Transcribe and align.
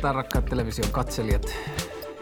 Iltaa 0.00 0.12
rakkaat 0.12 0.44
television 0.44 0.90
katselijat 0.92 1.54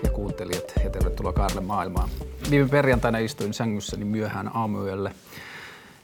ja 0.04 0.10
kuuntelijat 0.10 0.72
ja 0.84 0.90
tervetuloa 0.90 1.32
Kaarle 1.32 1.60
maailmaan. 1.60 2.08
Viime 2.50 2.68
perjantaina 2.68 3.18
istuin 3.18 3.54
sängyssäni 3.54 4.04
myöhään 4.04 4.50
aamuyölle 4.56 5.14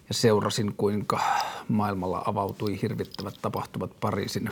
ja 0.08 0.14
seurasin 0.14 0.74
kuinka 0.76 1.20
maailmalla 1.68 2.22
avautui 2.26 2.82
hirvittävät 2.82 3.34
tapahtumat 3.42 3.90
Pariisin 4.00 4.50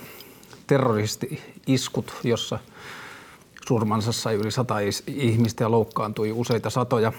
terroristi-iskut, 0.66 2.14
jossa 2.24 2.58
surmansa 3.68 4.12
sai 4.12 4.34
yli 4.34 4.50
sata 4.50 4.74
ihmistä 5.06 5.64
ja 5.64 5.70
loukkaantui 5.70 6.32
useita 6.32 6.70
satoja. 6.70 7.12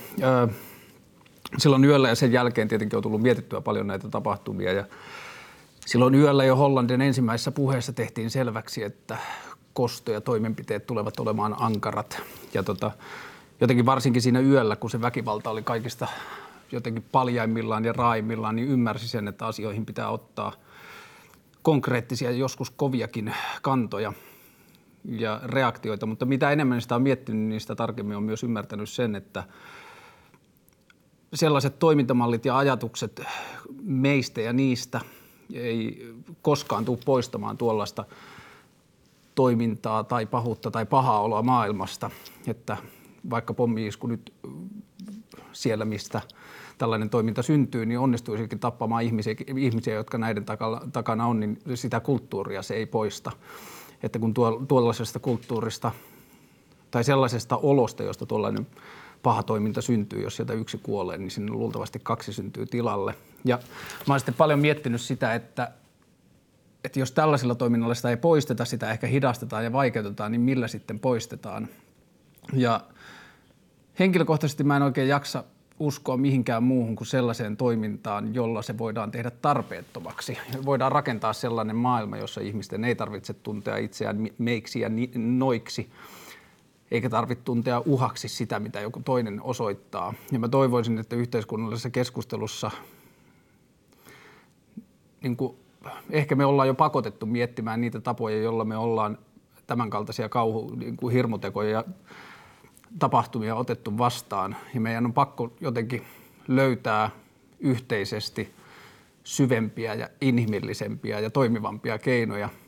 Silloin 1.58 1.86
yöllä 1.86 2.10
ja 2.10 2.16
sen 2.16 2.32
jälkeen 2.32 2.68
tietenkin 2.68 2.98
on 2.98 3.04
tullut 3.04 3.22
mietittyä 3.22 3.62
paljon 3.62 3.88
näitä 3.88 4.10
tapahtumia 4.10 4.74
ja 4.74 4.86
Silloin 5.86 6.16
yöllä 6.16 6.44
jo 6.44 6.56
Hollandin 6.56 7.02
ensimmäisessä 7.02 7.52
puheessa 7.52 7.94
tehtiin 7.94 8.30
selväksi, 8.30 8.84
että 8.84 9.18
kosto 9.74 10.12
ja 10.12 10.22
toimenpiteet 10.22 10.86
tulevat 10.88 11.20
olemaan 11.20 11.56
ankarat. 11.60 12.22
Ja 12.54 12.64
tota, 12.64 12.92
jotenkin 13.62 13.86
varsinkin 13.86 14.22
siinä 14.22 14.40
yöllä, 14.40 14.76
kun 14.76 14.90
se 14.90 15.02
väkivalta 15.02 15.50
oli 15.50 15.62
kaikista 15.62 16.08
jotenkin 16.72 17.06
paljaimmillaan 17.12 17.86
ja 17.86 17.94
raimmillaan, 17.94 18.56
niin 18.56 18.68
ymmärsi 18.68 19.08
sen, 19.08 19.28
että 19.28 19.46
asioihin 19.46 19.86
pitää 19.86 20.10
ottaa 20.10 20.54
konkreettisia 21.62 22.32
ja 22.32 22.38
joskus 22.38 22.70
koviakin 22.70 23.34
kantoja 23.62 24.14
ja 25.06 25.40
reaktioita. 25.44 26.06
Mutta 26.06 26.26
mitä 26.26 26.52
enemmän 26.52 26.82
sitä 26.82 26.96
on 26.96 27.02
miettinyt, 27.02 27.42
niin 27.42 27.62
sitä 27.62 27.76
tarkemmin 27.76 28.18
on 28.18 28.24
myös 28.24 28.44
ymmärtänyt 28.44 28.90
sen, 28.90 29.16
että 29.16 29.44
sellaiset 31.34 31.80
toimintamallit 31.80 32.46
ja 32.46 32.58
ajatukset 32.58 33.22
meistä 33.84 34.42
ja 34.42 34.54
niistä– 34.54 35.02
ei 35.54 36.14
koskaan 36.42 36.86
tule 36.86 37.00
poistamaan 37.06 37.58
tuollaista 37.58 38.06
toimintaa 39.36 40.04
tai 40.04 40.26
pahuutta 40.26 40.72
tai 40.72 40.86
pahaa 40.86 41.22
oloa 41.22 41.42
maailmasta, 41.42 42.10
että 42.48 42.78
vaikka 43.30 43.54
pommi-isku 43.54 44.08
nyt 44.08 44.34
siellä, 45.52 45.86
mistä 45.86 46.22
tällainen 46.78 47.10
toiminta 47.10 47.42
syntyy, 47.42 47.86
niin 47.86 48.00
onnistuisikin 48.00 48.60
tappamaan 48.60 49.04
ihmisiä, 49.04 49.36
ihmisiä 49.58 49.94
jotka 49.94 50.18
näiden 50.18 50.46
takana 50.94 51.28
on, 51.28 51.40
niin 51.40 51.60
sitä 51.76 52.00
kulttuuria 52.00 52.62
se 52.62 52.74
ei 52.74 52.86
poista. 52.86 53.32
Että 54.04 54.20
kun 54.20 54.34
tuollaisesta 54.68 55.20
kulttuurista 55.20 55.92
tai 56.92 57.04
sellaisesta 57.04 57.58
olosta, 57.58 58.04
josta 58.04 58.26
tuollainen 58.26 58.68
paha 59.24 59.44
toiminta 59.44 59.82
syntyy, 59.82 60.24
jos 60.24 60.36
sieltä 60.36 60.54
yksi 60.54 60.78
kuolee, 60.78 61.18
niin 61.18 61.32
sinne 61.32 61.52
luultavasti 61.52 62.00
kaksi 62.04 62.34
syntyy 62.34 62.66
tilalle. 62.66 63.16
Ja 63.46 63.60
mä 64.08 64.14
oon 64.14 64.20
sitten 64.20 64.36
paljon 64.36 64.60
miettinyt 64.60 65.02
sitä, 65.02 65.34
että, 65.36 65.72
että 66.84 67.00
jos 67.00 67.12
tällaisella 67.12 67.56
toiminnalla 67.56 67.96
sitä 67.96 68.10
ei 68.10 68.18
poisteta, 68.18 68.66
sitä 68.66 68.92
ehkä 68.92 69.08
hidastetaan 69.08 69.64
ja 69.64 69.74
vaikeutetaan, 69.74 70.32
niin 70.32 70.42
millä 70.42 70.68
sitten 70.68 71.00
poistetaan. 71.00 71.68
Ja 72.54 72.82
henkilökohtaisesti 74.00 74.64
mä 74.64 74.76
en 74.76 74.84
oikein 74.84 75.08
jaksa 75.08 75.44
uskoa 75.80 76.18
mihinkään 76.18 76.64
muuhun 76.64 76.96
kuin 76.96 77.08
sellaiseen 77.08 77.58
toimintaan, 77.58 78.36
jolla 78.36 78.62
se 78.62 78.78
voidaan 78.78 79.12
tehdä 79.12 79.32
tarpeettomaksi. 79.32 80.38
Voidaan 80.66 80.92
rakentaa 80.92 81.34
sellainen 81.34 81.76
maailma, 81.76 82.18
jossa 82.18 82.42
ihmisten 82.42 82.84
ei 82.84 82.96
tarvitse 82.96 83.34
tuntea 83.34 83.78
itseään 83.78 84.30
meiksi 84.38 84.80
ja 84.80 84.90
noiksi, 85.16 85.90
eikä 86.92 87.10
tarvitse 87.10 87.44
tuntea 87.44 87.80
uhaksi 87.86 88.28
sitä, 88.28 88.60
mitä 88.60 88.82
joku 88.82 89.02
toinen 89.06 89.42
osoittaa. 89.42 90.14
Ja 90.32 90.40
mä 90.40 90.48
toivoisin, 90.48 91.00
että 91.00 91.16
yhteiskunnallisessa 91.16 91.90
keskustelussa 91.90 92.72
niin 95.24 95.38
kuin, 95.38 95.58
ehkä 96.10 96.36
me 96.36 96.46
ollaan 96.46 96.68
jo 96.68 96.74
pakotettu 96.74 97.26
miettimään 97.26 97.82
niitä 97.82 98.02
tapoja, 98.02 98.42
joilla 98.42 98.66
me 98.66 98.78
ollaan 98.78 99.18
tämänkaltaisia 99.68 100.30
kauhu, 100.30 100.76
niin 100.76 100.98
kuin 100.98 101.14
hirmutekoja 101.14 101.70
ja 101.70 101.84
tapahtumia 103.00 103.56
otettu 103.56 103.98
vastaan. 103.98 104.56
Ja 104.74 104.82
meidän 104.82 105.06
on 105.06 105.14
pakko 105.14 105.54
jotenkin 105.62 106.04
löytää 106.48 107.10
yhteisesti 107.60 108.54
syvempiä 109.24 109.94
ja 109.94 110.10
inhimillisempiä 110.22 111.20
ja 111.20 111.30
toimivampia 111.30 111.98
keinoja– 111.98 112.50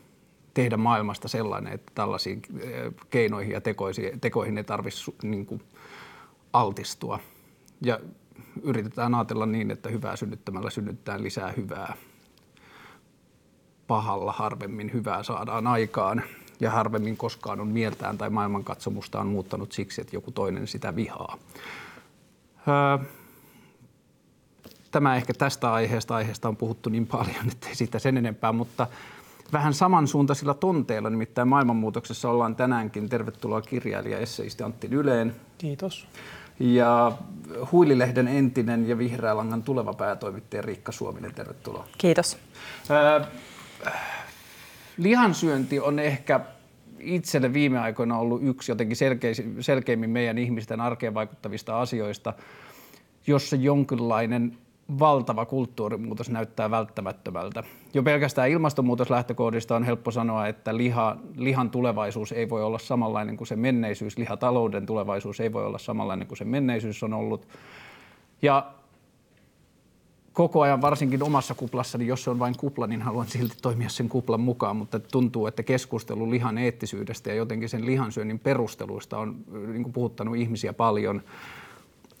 tehdä 0.56 0.76
maailmasta 0.76 1.28
sellainen, 1.28 1.72
että 1.72 1.92
tällaisiin 1.94 2.42
eh, 2.60 2.92
keinoihin 3.10 3.52
ja 3.52 3.60
tekoihin 4.20 4.58
ei 4.58 4.64
tarvitse 4.64 5.12
niin 5.22 5.46
kuin 5.46 5.62
altistua. 6.52 7.18
Ja 7.80 8.00
yritetään 8.62 9.14
ajatella 9.14 9.46
niin, 9.46 9.70
että 9.70 9.88
hyvää 9.88 10.16
synnyttämällä 10.16 10.70
synnyttää 10.70 11.22
lisää 11.22 11.52
hyvää. 11.56 11.96
Pahalla 13.86 14.32
harvemmin 14.32 14.92
hyvää 14.92 15.22
saadaan 15.22 15.66
aikaan 15.66 16.22
ja 16.60 16.70
harvemmin 16.70 17.16
koskaan 17.16 17.60
on 17.60 17.68
mieltään 17.68 18.18
tai 18.18 18.30
maailmankatsomustaan 18.30 19.26
muuttanut 19.26 19.72
siksi, 19.72 20.00
että 20.00 20.16
joku 20.16 20.30
toinen 20.30 20.66
sitä 20.66 20.96
vihaa. 20.96 21.38
Öö, 22.68 23.06
tämä 24.90 25.16
ehkä 25.16 25.34
tästä 25.34 25.72
aiheesta. 25.72 26.16
Aiheesta 26.16 26.48
on 26.48 26.56
puhuttu 26.56 26.90
niin 26.90 27.06
paljon, 27.06 27.48
että 27.52 27.68
ei 27.68 27.74
siitä 27.74 27.98
sen 27.98 28.16
enempää, 28.16 28.52
mutta 28.52 28.86
vähän 29.52 29.74
samansuuntaisilla 29.74 30.54
tonteilla, 30.54 31.10
nimittäin 31.10 31.48
maailmanmuutoksessa 31.48 32.30
ollaan 32.30 32.56
tänäänkin. 32.56 33.08
Tervetuloa 33.08 33.62
kirjailija 33.62 34.18
esseisti 34.18 34.62
Antti 34.62 34.88
Yleen. 34.90 35.36
Kiitos. 35.58 36.08
Ja 36.60 37.12
Huililehden 37.72 38.28
entinen 38.28 38.88
ja 38.88 38.98
Vihreä 38.98 39.36
Langan 39.36 39.62
tuleva 39.62 39.92
päätoimittaja 39.92 40.62
Riikka 40.62 40.92
Suominen, 40.92 41.34
tervetuloa. 41.34 41.86
Kiitos. 41.98 42.38
Äh, 42.90 43.28
lihansyönti 44.96 45.80
on 45.80 45.98
ehkä 45.98 46.40
itselle 46.98 47.52
viime 47.52 47.78
aikoina 47.78 48.18
ollut 48.18 48.42
yksi 48.42 48.72
jotenkin 48.72 48.96
selkeimmin 49.60 50.10
meidän 50.10 50.38
ihmisten 50.38 50.80
arkeen 50.80 51.14
vaikuttavista 51.14 51.80
asioista, 51.80 52.32
jossa 53.26 53.56
jonkinlainen 53.56 54.58
valtava 54.98 55.46
kulttuurimuutos 55.46 56.30
näyttää 56.30 56.70
välttämättömältä. 56.70 57.62
Jo 57.94 58.02
pelkästään 58.02 58.50
ilmastonmuutoslähtökohdista 58.50 59.76
on 59.76 59.84
helppo 59.84 60.10
sanoa, 60.10 60.46
että 60.46 60.76
liha, 60.76 61.16
lihan 61.36 61.70
tulevaisuus 61.70 62.32
ei 62.32 62.48
voi 62.48 62.62
olla 62.62 62.78
samanlainen 62.78 63.36
kuin 63.36 63.48
se 63.48 63.56
menneisyys, 63.56 64.18
lihatalouden 64.18 64.86
tulevaisuus 64.86 65.40
ei 65.40 65.52
voi 65.52 65.66
olla 65.66 65.78
samanlainen 65.78 66.28
kuin 66.28 66.38
se 66.38 66.44
menneisyys 66.44 67.02
on 67.02 67.14
ollut. 67.14 67.48
Ja 68.42 68.72
koko 70.36 70.60
ajan, 70.60 70.80
varsinkin 70.80 71.22
omassa 71.22 71.54
kuplassani, 71.54 72.06
jos 72.06 72.24
se 72.24 72.30
on 72.30 72.38
vain 72.38 72.56
kupla, 72.56 72.86
niin 72.86 73.02
haluan 73.02 73.26
silti 73.26 73.56
toimia 73.62 73.88
sen 73.88 74.08
kuplan 74.08 74.40
mukaan, 74.40 74.76
mutta 74.76 75.00
tuntuu, 75.00 75.46
että 75.46 75.62
keskustelu 75.62 76.30
lihan 76.30 76.58
eettisyydestä 76.58 77.30
ja 77.30 77.36
jotenkin 77.36 77.68
sen 77.68 77.86
lihansyönnin 77.86 78.38
perusteluista 78.38 79.18
on 79.18 79.36
niin 79.72 79.92
puhuttanut 79.92 80.36
ihmisiä 80.36 80.72
paljon– 80.72 81.22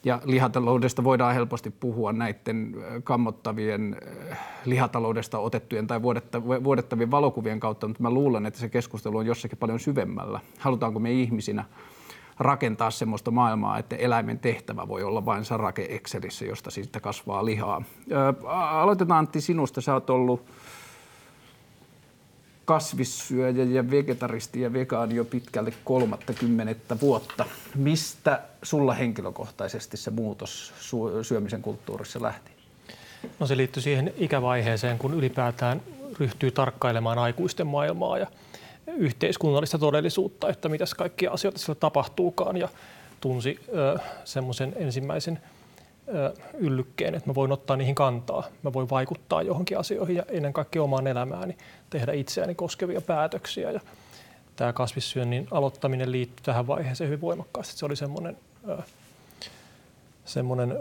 ja 0.04 0.20
lihataloudesta 0.24 1.04
voidaan 1.04 1.34
helposti 1.34 1.70
puhua 1.70 2.12
näiden 2.12 2.74
kammottavien 3.04 3.96
lihataloudesta 4.64 5.38
otettujen 5.38 5.86
tai 5.86 6.02
vuodettavien 6.64 7.10
valokuvien 7.10 7.60
kautta, 7.60 7.88
mutta 7.88 8.02
mä 8.02 8.10
luulen, 8.10 8.46
että 8.46 8.60
se 8.60 8.68
keskustelu 8.68 9.16
on 9.16 9.26
jossakin 9.26 9.58
paljon 9.58 9.80
syvemmällä. 9.80 10.40
Halutaanko 10.58 11.00
me 11.00 11.12
ihmisinä 11.12 11.64
rakentaa 12.38 12.90
semmoista 12.90 13.30
maailmaa, 13.30 13.78
että 13.78 13.96
eläimen 13.96 14.38
tehtävä 14.38 14.88
voi 14.88 15.02
olla 15.02 15.24
vain 15.24 15.44
sarake 15.44 15.86
Excelissä, 15.90 16.44
josta 16.44 16.70
sitten 16.70 17.02
kasvaa 17.02 17.44
lihaa. 17.44 17.82
Aloitetaan 18.70 19.18
Antti 19.18 19.40
sinusta. 19.40 19.80
Sä 19.80 19.94
oot 19.94 20.10
ollut 20.10 20.46
kasvissyöjä 22.64 23.64
ja 23.64 23.90
vegetaristi 23.90 24.60
ja 24.60 24.72
vegaani 24.72 25.14
jo 25.14 25.24
pitkälle 25.24 25.72
30 25.84 27.00
vuotta. 27.00 27.44
Mistä 27.74 28.42
sulla 28.62 28.94
henkilökohtaisesti 28.94 29.96
se 29.96 30.10
muutos 30.10 30.72
syömisen 31.22 31.62
kulttuurissa 31.62 32.22
lähti? 32.22 32.50
No 33.38 33.46
se 33.46 33.56
liittyy 33.56 33.82
siihen 33.82 34.12
ikävaiheeseen, 34.16 34.98
kun 34.98 35.14
ylipäätään 35.14 35.82
ryhtyy 36.20 36.50
tarkkailemaan 36.50 37.18
aikuisten 37.18 37.66
maailmaa 37.66 38.18
ja 38.18 38.26
yhteiskunnallista 38.86 39.78
todellisuutta, 39.78 40.48
että 40.48 40.68
mitäs 40.68 40.94
kaikkia 40.94 41.30
asioita 41.30 41.58
siellä 41.58 41.80
tapahtuukaan 41.80 42.56
ja 42.56 42.68
tunsi 43.20 43.60
semmoisen 44.24 44.72
ensimmäisen 44.76 45.40
yllykkeen, 46.54 47.14
että 47.14 47.30
mä 47.30 47.34
voin 47.34 47.52
ottaa 47.52 47.76
niihin 47.76 47.94
kantaa. 47.94 48.44
Mä 48.62 48.72
voin 48.72 48.90
vaikuttaa 48.90 49.42
johonkin 49.42 49.78
asioihin 49.78 50.16
ja 50.16 50.22
ennen 50.28 50.52
kaikkea 50.52 50.82
omaan 50.82 51.06
elämääni, 51.06 51.56
tehdä 51.90 52.12
itseäni 52.12 52.54
koskevia 52.54 53.00
päätöksiä. 53.00 53.70
Ja 53.70 53.80
tämä 54.56 54.72
kasvissyönnin 54.72 55.48
aloittaminen 55.50 56.12
liittyy 56.12 56.44
tähän 56.44 56.66
vaiheeseen 56.66 57.08
hyvin 57.08 57.20
voimakkaasti. 57.20 57.78
Se 57.78 57.86
oli 57.86 57.96
semmoinen, 57.96 58.36
semmoinen 60.24 60.74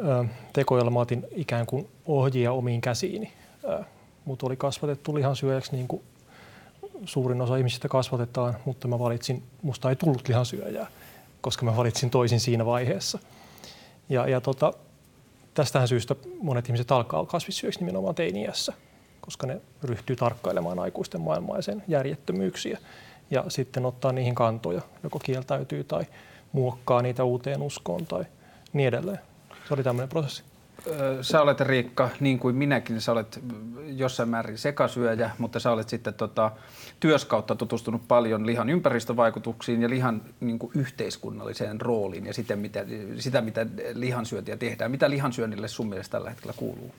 teko, 0.54 0.78
jolla 0.78 0.92
mä 0.92 1.00
otin 1.00 1.26
ikään 1.32 1.66
kuin 1.66 1.88
ohjia 2.06 2.52
omiin 2.52 2.82
käsiini. 2.82 3.34
Mut 4.26 4.44
oli 4.44 4.58
kasvatettu 4.58 5.16
lihansyöjäksi 5.16 5.72
niin 5.72 5.88
kuin 5.88 6.04
suurin 7.06 7.42
osa 7.42 7.58
ihmisistä 7.58 7.88
kasvatetaan, 7.88 8.56
mutta 8.66 8.88
mä 8.88 9.00
valitsin, 9.00 9.44
musta 9.62 9.90
ei 9.90 9.96
tullut 9.96 10.28
lihansyöjää, 10.28 10.88
koska 11.42 11.66
mä 11.66 11.78
valitsin 11.78 12.10
toisin 12.10 12.40
siinä 12.40 12.66
vaiheessa. 12.66 13.20
Ja, 14.10 14.28
ja 14.28 14.42
tota, 14.42 14.74
Tästähän 15.56 15.88
syystä 15.88 16.16
monet 16.42 16.66
ihmiset 16.66 16.92
alkaa 16.92 17.26
kasvissyöksi 17.26 17.80
nimenomaan 17.80 18.16
teiniässä, 18.16 18.74
koska 19.22 19.48
ne 19.48 19.62
ryhtyy 19.84 20.16
tarkkailemaan 20.16 20.80
aikuisten 20.80 21.22
maailmaa 21.22 21.56
ja 21.56 21.62
sen 21.62 21.84
järjettömyyksiä. 21.88 22.80
ja 23.32 23.44
sitten 23.48 23.86
ottaa 23.86 24.12
niihin 24.12 24.36
kantoja, 24.36 24.82
joko 25.04 25.20
kieltäytyy 25.20 25.84
tai 25.84 26.06
muokkaa 26.52 27.02
niitä 27.02 27.24
uuteen 27.24 27.62
uskoon 27.62 28.06
tai 28.06 28.26
niin 28.74 28.88
edelleen. 28.88 29.20
Se 29.68 29.74
oli 29.74 29.84
tämmöinen 29.84 30.10
prosessi. 30.10 30.44
Sä 31.22 31.42
olet 31.42 31.62
Riikka, 31.62 32.10
niin 32.20 32.40
kuin 32.40 32.56
minäkin, 32.56 33.02
sä 33.02 33.12
olet 33.12 33.40
jossain 33.86 34.30
määrin 34.30 34.58
sekasyöjä, 34.58 35.30
mutta 35.38 35.60
sä 35.60 35.72
olet 35.72 35.90
sitten 35.90 36.14
tota, 36.14 36.52
työskautta 37.00 37.56
tutustunut 37.56 38.08
paljon 38.08 38.46
lihan 38.46 38.70
ympäristövaikutuksiin 38.70 39.82
ja 39.82 39.90
lihan 39.90 40.22
niin 40.40 40.60
kuin 40.60 40.72
yhteiskunnalliseen 40.76 41.82
rooliin 41.82 42.26
ja 42.26 42.34
sitä 42.34 42.56
mitä, 42.56 42.86
sitä, 43.20 43.42
mitä 43.42 43.66
lihansyöntiä 43.94 44.58
tehdään. 44.58 44.92
Mitä 44.92 45.10
lihansyönnille 45.10 45.68
sun 45.68 45.90
mielestä 45.90 46.12
tällä 46.12 46.30
hetkellä 46.30 46.54
kuuluu? 46.58 46.96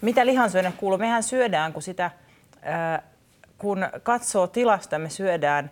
Mitä 0.00 0.26
lihansyönnille 0.26 0.76
kuuluu? 0.80 0.98
Mehän 0.98 1.22
syödään, 1.22 1.72
kun 1.72 1.82
sitä, 1.82 2.04
äh, 2.04 3.02
kun 3.58 3.78
katsoo 4.02 4.46
tilasta, 4.46 4.98
me 4.98 5.10
syödään 5.10 5.70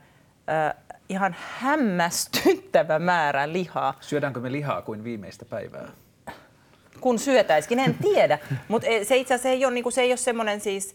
äh, 0.48 0.74
ihan 1.08 1.36
hämmästyttävä 1.58 2.98
määrä 2.98 3.52
lihaa. 3.52 3.94
Syödäänkö 4.00 4.40
me 4.40 4.52
lihaa 4.52 4.82
kuin 4.82 5.04
viimeistä 5.04 5.44
päivää? 5.44 5.88
Kun 7.00 7.18
syötäisikin, 7.18 7.78
en 7.78 7.94
tiedä. 7.94 8.38
Mutta 8.68 8.88
e, 8.88 9.04
se 9.04 9.16
itse 9.16 9.34
asiassa 9.34 9.48
ei 9.48 9.64
ole, 9.64 9.74
niinku, 9.74 9.90
se 9.90 10.02
ei 10.02 10.10
ole 10.10 10.16
semmoinen 10.16 10.60
siis 10.60 10.94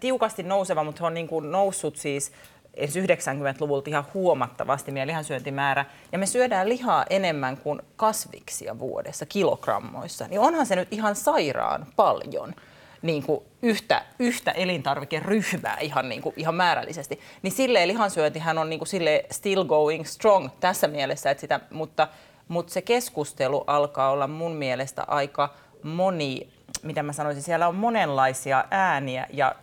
tiukasti 0.00 0.42
nouseva, 0.42 0.84
mutta 0.84 0.98
se 0.98 1.04
on 1.04 1.14
niinku 1.14 1.40
noussut 1.40 1.96
siis 1.96 2.32
90-luvulta 2.76 3.90
ihan 3.90 4.04
huomattavasti 4.14 4.92
meidän 4.92 5.08
lihansyöntimäärä. 5.08 5.84
Ja 6.12 6.18
me 6.18 6.26
syödään 6.26 6.68
lihaa 6.68 7.04
enemmän 7.10 7.56
kuin 7.56 7.82
kasviksia 7.96 8.78
vuodessa 8.78 9.26
kilogrammoissa. 9.26 10.28
Niin 10.28 10.40
onhan 10.40 10.66
se 10.66 10.76
nyt 10.76 10.88
ihan 10.90 11.16
sairaan 11.16 11.86
paljon 11.96 12.54
niin 13.02 13.22
kuin 13.22 13.40
yhtä, 13.62 14.04
yhtä 14.18 14.50
elintarvikeryhmää 14.50 15.78
ihan, 15.80 16.08
niin 16.08 16.22
kuin, 16.22 16.34
ihan 16.36 16.54
määrällisesti. 16.54 17.20
Niin 17.42 17.52
silleen 17.52 17.88
lihansyöntihän 17.88 18.58
on 18.58 18.70
niin 18.70 18.80
kuin, 18.80 18.88
silleen 18.88 19.24
still 19.30 19.64
going 19.64 20.04
strong 20.04 20.48
tässä 20.60 20.88
mielessä, 20.88 21.30
että 21.30 21.40
sitä, 21.40 21.60
mutta 21.70 22.08
mutta 22.52 22.72
se 22.72 22.82
keskustelu 22.82 23.64
alkaa 23.66 24.10
olla 24.10 24.26
mun 24.26 24.54
mielestä 24.54 25.04
aika 25.08 25.54
moni, 25.82 26.48
mitä 26.82 27.02
mä 27.02 27.12
sanoisin, 27.12 27.42
siellä 27.42 27.68
on 27.68 27.74
monenlaisia 27.74 28.64
ääniä 28.70 29.26
ja 29.32 29.54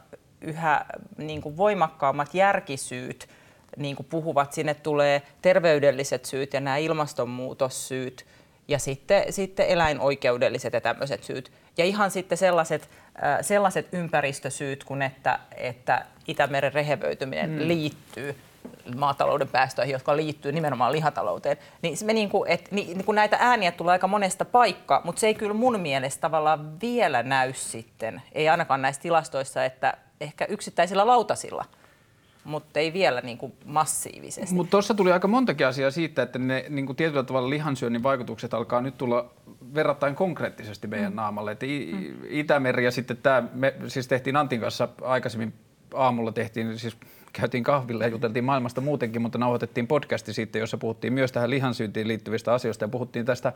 yhä 0.41 0.85
niin 1.17 1.41
kuin 1.41 1.57
voimakkaammat 1.57 2.33
järkisyyt 2.33 3.29
niin 3.77 3.95
kuin 3.95 4.07
puhuvat. 4.09 4.53
Sinne 4.53 4.73
tulee 4.73 5.21
terveydelliset 5.41 6.25
syyt 6.25 6.53
ja 6.53 6.59
nämä 6.59 6.77
ilmastonmuutossyyt 6.77 8.25
ja 8.67 8.79
sitten, 8.79 9.33
sitten 9.33 9.67
eläinoikeudelliset 9.67 10.73
ja 10.73 10.81
tämmöiset 10.81 11.23
syyt. 11.23 11.51
Ja 11.77 11.85
ihan 11.85 12.11
sitten 12.11 12.37
sellaiset, 12.37 12.89
äh, 13.23 13.37
sellaiset 13.41 13.87
ympäristösyyt 13.91 14.83
kuin 14.83 15.01
että, 15.01 15.39
että 15.57 16.05
Itämeren 16.27 16.73
rehevöityminen 16.73 17.49
mm. 17.49 17.67
liittyy 17.67 18.35
maatalouden 18.95 19.47
päästöihin, 19.47 19.93
jotka 19.93 20.15
liittyy 20.15 20.51
nimenomaan 20.51 20.91
lihatalouteen, 20.91 21.57
niin, 21.81 21.97
me 22.03 22.13
niin 22.13 22.29
kuin, 22.29 22.51
et, 22.51 22.71
niin, 22.71 22.97
niin 22.97 23.05
kuin 23.05 23.15
näitä 23.15 23.37
ääniä 23.39 23.71
tulee 23.71 23.91
aika 23.91 24.07
monesta 24.07 24.45
paikkaa, 24.45 25.01
mutta 25.03 25.19
se 25.19 25.27
ei 25.27 25.33
kyllä 25.33 25.53
mun 25.53 25.79
mielestä 25.79 26.21
tavallaan 26.21 26.81
vielä 26.81 27.23
näy 27.23 27.53
sitten, 27.53 28.21
ei 28.31 28.49
ainakaan 28.49 28.81
näissä 28.81 29.01
tilastoissa, 29.01 29.65
että 29.65 29.97
ehkä 30.21 30.45
yksittäisillä 30.45 31.07
lautasilla 31.07 31.65
mutta 32.43 32.79
ei 32.79 32.93
vielä 32.93 33.21
niin 33.21 33.37
kuin 33.37 33.53
massiivisesti. 33.65 34.55
Mutta 34.55 34.71
tuossa 34.71 34.93
tuli 34.93 35.11
aika 35.11 35.27
montakin 35.27 35.67
asiaa 35.67 35.91
siitä, 35.91 36.21
että 36.21 36.39
ne 36.39 36.65
niin 36.69 36.85
kuin 36.85 36.95
tietyllä 36.95 37.23
tavalla 37.23 37.49
lihansyönnin 37.49 38.03
vaikutukset 38.03 38.53
alkaa 38.53 38.81
nyt 38.81 38.97
tulla 38.97 39.29
verrattain 39.73 40.15
konkreettisesti 40.15 40.87
meidän 40.87 41.11
mm. 41.11 41.15
naamalle. 41.15 41.51
Et 41.51 41.61
mm. 41.61 42.13
Itämeri 42.29 42.85
ja 42.85 42.91
sitten 42.91 43.17
tämä, 43.17 43.43
me 43.53 43.73
siis 43.87 44.07
tehtiin 44.07 44.35
Antin 44.35 44.59
kanssa 44.59 44.89
aikaisemmin 45.01 45.53
aamulla 45.93 46.31
tehtiin, 46.31 46.79
siis 46.79 46.97
käytiin 47.33 47.63
kahvilla 47.63 48.03
ja 48.03 48.09
juteltiin 48.09 48.45
maailmasta 48.45 48.81
muutenkin, 48.81 49.21
mutta 49.21 49.37
nauhoitettiin 49.37 49.87
podcasti 49.87 50.33
siitä, 50.33 50.59
jossa 50.59 50.77
puhuttiin 50.77 51.13
myös 51.13 51.31
tähän 51.31 51.49
lihansyyntiin 51.49 52.07
liittyvistä 52.07 52.53
asioista 52.53 52.83
ja 52.83 52.89
puhuttiin 52.89 53.25
tästä 53.25 53.53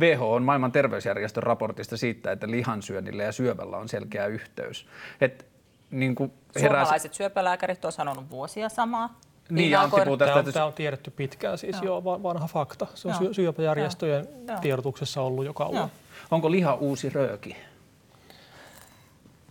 WHO, 0.00 0.40
maailman 0.40 0.72
terveysjärjestön 0.72 1.42
raportista 1.42 1.96
siitä, 1.96 2.32
että 2.32 2.50
lihansyönnillä 2.50 3.22
ja 3.22 3.32
syövällä 3.32 3.76
on 3.76 3.88
selkeä 3.88 4.26
yhteys. 4.26 4.86
Et, 5.20 5.46
niin 5.90 6.14
kuin 6.14 6.32
heräs... 6.56 6.78
Suomalaiset 6.78 7.14
syöpälääkärit 7.14 7.84
on 7.84 7.92
sanonut 7.92 8.30
vuosia 8.30 8.68
samaa. 8.68 9.18
Niin, 9.50 9.70
ja 9.70 9.80
Antti 9.80 10.00
puhuu 10.00 10.16
tästä, 10.16 10.52
tämä, 10.52 10.66
on, 10.66 10.72
tiedetty 10.72 11.10
pitkään, 11.10 11.58
siis 11.58 11.76
jo, 11.82 11.94
jo 11.94 12.04
vanha 12.04 12.46
fakta. 12.46 12.86
Se 12.94 13.08
on 13.08 13.14
Joo. 13.20 13.32
syöpäjärjestöjen 13.32 14.28
Joo. 14.48 14.58
tiedotuksessa 14.60 15.22
ollut 15.22 15.44
jo 15.44 15.54
kauan. 15.54 15.76
Joo. 15.76 15.90
Onko 16.30 16.50
liha 16.50 16.74
uusi 16.74 17.10
rööki? 17.10 17.56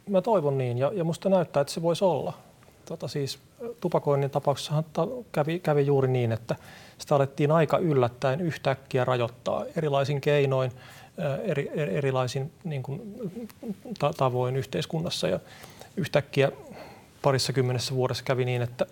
Mä 0.10 0.22
toivon 0.22 0.58
niin, 0.58 0.78
ja, 0.78 0.92
ja 0.94 1.04
musta 1.04 1.30
näyttää, 1.30 1.62
että 1.62 1.74
se 1.74 1.82
voisi 1.82 2.06
olla. 2.06 2.34
Tota 2.86 3.08
siis, 3.08 3.40
tupakoinnin 3.80 4.30
tapauksessa 4.30 4.84
kävi, 5.32 5.60
kävi 5.60 5.86
juuri 5.86 6.08
niin, 6.08 6.32
että 6.32 6.56
sitä 6.98 7.16
alettiin 7.16 7.52
aika 7.52 7.78
yllättäen 7.78 8.42
yhtäkkiä 8.42 9.06
rajoittaa 9.06 9.66
erilaisin 9.76 10.22
keinoin, 10.22 10.72
eri, 11.44 11.72
erilaisin 11.76 12.52
niin 12.64 12.84
kuin, 12.84 13.02
ta- 14.00 14.14
tavoin 14.18 14.56
yhteiskunnassa. 14.56 15.28
Ja 15.28 15.40
yhtäkkiä 15.98 16.52
parissa 17.22 17.54
kymmenessä 17.54 17.96
vuodessa 17.96 18.24
kävi 18.24 18.46
niin, 18.46 18.62
että 18.62 18.86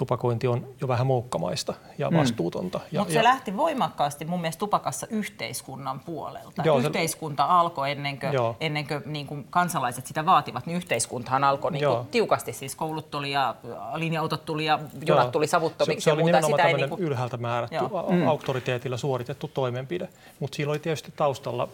tupakointi 0.00 0.46
on 0.46 0.66
jo 0.80 0.88
vähän 0.88 1.06
moukkamaista 1.06 1.74
ja 1.98 2.10
mm. 2.10 2.16
vastuutonta. 2.16 2.78
Mm. 2.78 2.98
Mutta 2.98 3.12
se 3.12 3.18
ja... 3.18 3.24
lähti 3.24 3.56
voimakkaasti 3.56 4.24
mun 4.24 4.40
mielestä 4.40 4.58
tupakassa 4.58 5.06
yhteiskunnan 5.10 6.00
puolelta. 6.00 6.62
Joo, 6.64 6.78
Yhteiskunta 6.78 7.42
se... 7.42 7.52
alkoi 7.52 7.90
ennen 7.90 8.18
kuin, 8.18 8.32
ennen 8.60 8.86
kuin, 8.86 9.02
niin 9.06 9.26
kuin 9.26 9.46
kansalaiset 9.50 10.06
sitä 10.06 10.26
vaativat, 10.26 10.66
niin 10.66 10.76
yhteiskuntahan 10.76 11.44
alkoi 11.44 11.72
niin 11.72 11.84
kuin 11.86 12.06
tiukasti. 12.10 12.52
Siis 12.52 12.74
koulut 12.74 13.10
tuli 13.10 13.30
ja 13.30 13.54
linja-autot 13.94 14.44
tuli 14.44 14.64
ja 14.64 14.78
junat 15.06 15.24
Joo. 15.24 15.30
tuli 15.30 15.46
savuttomiksi. 15.46 16.00
Se, 16.00 16.04
se 16.04 16.12
oli 16.12 16.22
muuta. 16.22 16.36
nimenomaan 16.36 16.68
sitä 16.68 16.76
niin 16.76 16.88
kuin... 16.88 17.02
ylhäältä 17.02 17.36
määrätty, 17.36 17.76
mm. 18.10 18.28
auktoriteetilla 18.28 18.96
suoritettu 18.96 19.48
toimenpide. 19.48 20.08
Mutta 20.38 20.56
siinä 20.56 20.70
oli 20.70 20.78
tietysti 20.78 21.12
taustalla 21.16 21.68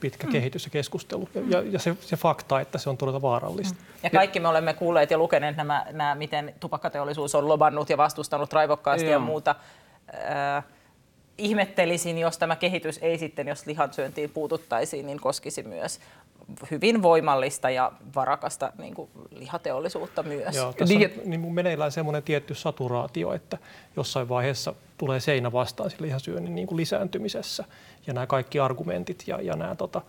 pitkä 0.00 0.26
mm. 0.26 0.32
kehitys 0.32 0.64
ja 0.64 0.70
keskustelu 0.70 1.28
ja, 1.48 1.62
ja 1.70 1.78
se, 1.78 1.96
se 2.00 2.16
fakta, 2.16 2.60
että 2.60 2.78
se 2.78 2.90
on 2.90 2.96
todella 2.96 3.22
vaarallista. 3.22 3.74
Mm. 3.74 3.86
Ja 4.02 4.10
kaikki 4.10 4.40
me 4.40 4.48
olemme 4.48 4.74
kuulleet 4.74 5.10
ja 5.10 5.18
lukeneet 5.18 5.56
nämä, 5.56 5.86
nämä 5.90 6.14
miten 6.14 6.54
tupakkateollisuus 6.60 7.34
on 7.34 7.48
lobannut 7.48 7.90
ja 7.90 7.96
vastustanut 7.96 8.52
raivokkaasti 8.52 9.06
Joo. 9.06 9.12
ja 9.12 9.18
muuta. 9.18 9.54
Äh, 10.14 10.64
ihmettelisin, 11.38 12.18
jos 12.18 12.38
tämä 12.38 12.56
kehitys 12.56 12.98
ei 13.02 13.18
sitten, 13.18 13.48
jos 13.48 13.66
lihansyöntiin 13.66 14.30
puututtaisiin, 14.30 15.06
niin 15.06 15.20
koskisi 15.20 15.62
myös 15.62 16.00
hyvin 16.70 17.02
voimallista 17.02 17.70
ja 17.70 17.92
varakasta 18.14 18.72
niin 18.78 18.94
kuin 18.94 19.10
lihateollisuutta 19.30 20.22
myös. 20.22 20.56
Joo, 20.56 20.72
tässä 20.72 20.94
on 20.94 21.00
niin 21.24 21.52
meneillään 21.52 21.92
semmoinen 21.92 22.22
tietty 22.22 22.54
saturaatio, 22.54 23.32
että 23.32 23.58
jossain 23.96 24.28
vaiheessa 24.28 24.74
tulee 24.98 25.20
seinä 25.20 25.52
vastaan 25.52 25.90
sillä 25.90 26.06
lihasyönnin 26.06 26.54
niin 26.54 26.66
kuin 26.66 26.76
lisääntymisessä. 26.76 27.64
Ja 28.06 28.14
nämä 28.14 28.26
kaikki 28.26 28.60
argumentit 28.60 29.24
ja, 29.26 29.40
ja 29.42 29.56
nämä 29.56 29.74
tota, 29.74 30.02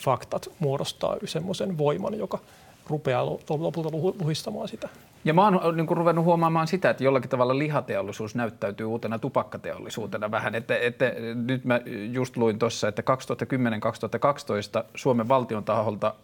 faktat 0.00 0.48
muodostaa 0.58 1.16
semmoisen 1.24 1.78
voiman, 1.78 2.18
joka 2.18 2.38
rupeaa 2.86 3.26
lopulta 3.48 3.90
luhistamaan 3.92 4.68
sitä. 4.68 4.88
Ja 5.24 5.34
mä 5.34 5.44
oon 5.44 5.76
niin 5.76 5.86
kuin 5.86 5.96
ruvennut 5.96 6.24
huomaamaan 6.24 6.66
sitä, 6.66 6.90
että 6.90 7.04
jollakin 7.04 7.30
tavalla 7.30 7.58
lihateollisuus 7.58 8.34
näyttäytyy 8.34 8.86
uutena 8.86 9.18
tupakkateollisuutena 9.18 10.30
vähän. 10.30 10.54
Että, 10.54 10.76
että 10.76 11.12
nyt 11.34 11.64
mä 11.64 11.80
just 12.12 12.36
luin 12.36 12.58
tuossa, 12.58 12.88
että 12.88 13.02
2010-2012 14.80 14.84
Suomen 14.94 15.28
valtion 15.28 15.64
taholta 15.64 16.14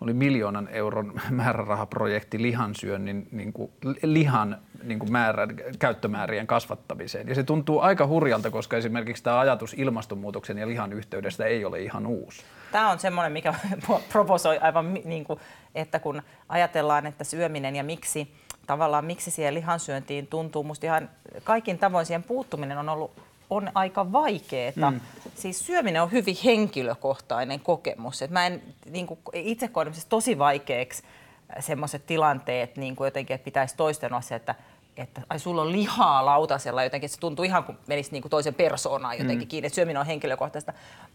oli 0.00 0.12
miljoonan 0.12 0.68
euron 0.72 1.12
määrärahaprojekti 1.30 2.42
lihansyönnin 2.42 3.28
niin 3.32 3.52
kuin, 3.52 3.70
lihan 4.02 4.58
niin 4.82 4.98
kuin 4.98 5.12
määrä, 5.12 5.48
käyttömäärien 5.78 6.46
kasvattamiseen. 6.46 7.28
Ja 7.28 7.34
se 7.34 7.42
tuntuu 7.42 7.80
aika 7.80 8.06
hurjalta, 8.06 8.50
koska 8.50 8.76
esimerkiksi 8.76 9.22
tämä 9.22 9.38
ajatus 9.38 9.74
ilmastonmuutoksen 9.78 10.58
ja 10.58 10.68
lihan 10.68 10.92
yhteydestä 10.92 11.44
ei 11.44 11.64
ole 11.64 11.80
ihan 11.80 12.06
uusi. 12.06 12.42
Tämä 12.72 12.90
on 12.90 12.98
semmoinen, 12.98 13.32
mikä 13.32 13.54
provosoi 14.12 14.58
aivan, 14.58 14.94
niin 15.04 15.24
kuin, 15.24 15.40
että 15.74 15.98
kun 15.98 16.22
ajatellaan, 16.48 17.06
että 17.06 17.24
syöminen 17.24 17.76
ja 17.76 17.84
miksi 17.84 18.34
tavallaan 18.66 19.04
miksi 19.04 19.30
siihen 19.30 19.54
lihansyöntiin 19.54 20.26
tuntuu, 20.26 20.64
musta 20.64 20.86
ihan 20.86 21.10
kaikin 21.44 21.78
tavoin 21.78 22.06
siihen 22.06 22.22
puuttuminen 22.22 22.78
on 22.78 22.88
ollut 22.88 23.10
on 23.50 23.70
aika 23.74 24.12
vaikeaa. 24.12 24.90
Mm. 24.90 25.00
Siis 25.34 25.66
syöminen 25.66 26.02
on 26.02 26.12
hyvin 26.12 26.36
henkilökohtainen 26.44 27.60
kokemus. 27.60 28.22
Et 28.22 28.30
mä 28.30 28.46
en 28.46 28.62
niin 28.90 29.06
kuin, 29.06 29.20
itse 29.32 29.68
koen 29.68 29.92
tosi 30.08 30.38
vaikeaksi 30.38 31.02
semmoiset 31.60 32.06
tilanteet 32.06 32.76
niin 32.76 32.96
kuin 32.96 33.06
jotenkin, 33.06 33.34
että 33.34 33.44
pitäisi 33.44 33.76
toisten 33.76 34.14
asia, 34.14 34.36
että 34.36 34.54
että 34.96 35.20
ai 35.30 35.38
sulla 35.38 35.62
on 35.62 35.72
lihaa 35.72 36.24
lautasella 36.26 36.84
jotenkin, 36.84 37.08
se 37.08 37.20
tuntuu 37.20 37.44
ihan 37.44 37.64
kuin 37.64 37.78
menisi 37.86 38.12
niin 38.12 38.22
kuin 38.22 38.30
toisen 38.30 38.54
persoonaan 38.54 39.18
jotenkin 39.18 39.46
mm. 39.46 39.48
kiinni, 39.48 39.66
että 39.66 39.74
syöminen 39.74 40.00
on 40.00 40.06
henkilökohtaista. 40.06 40.72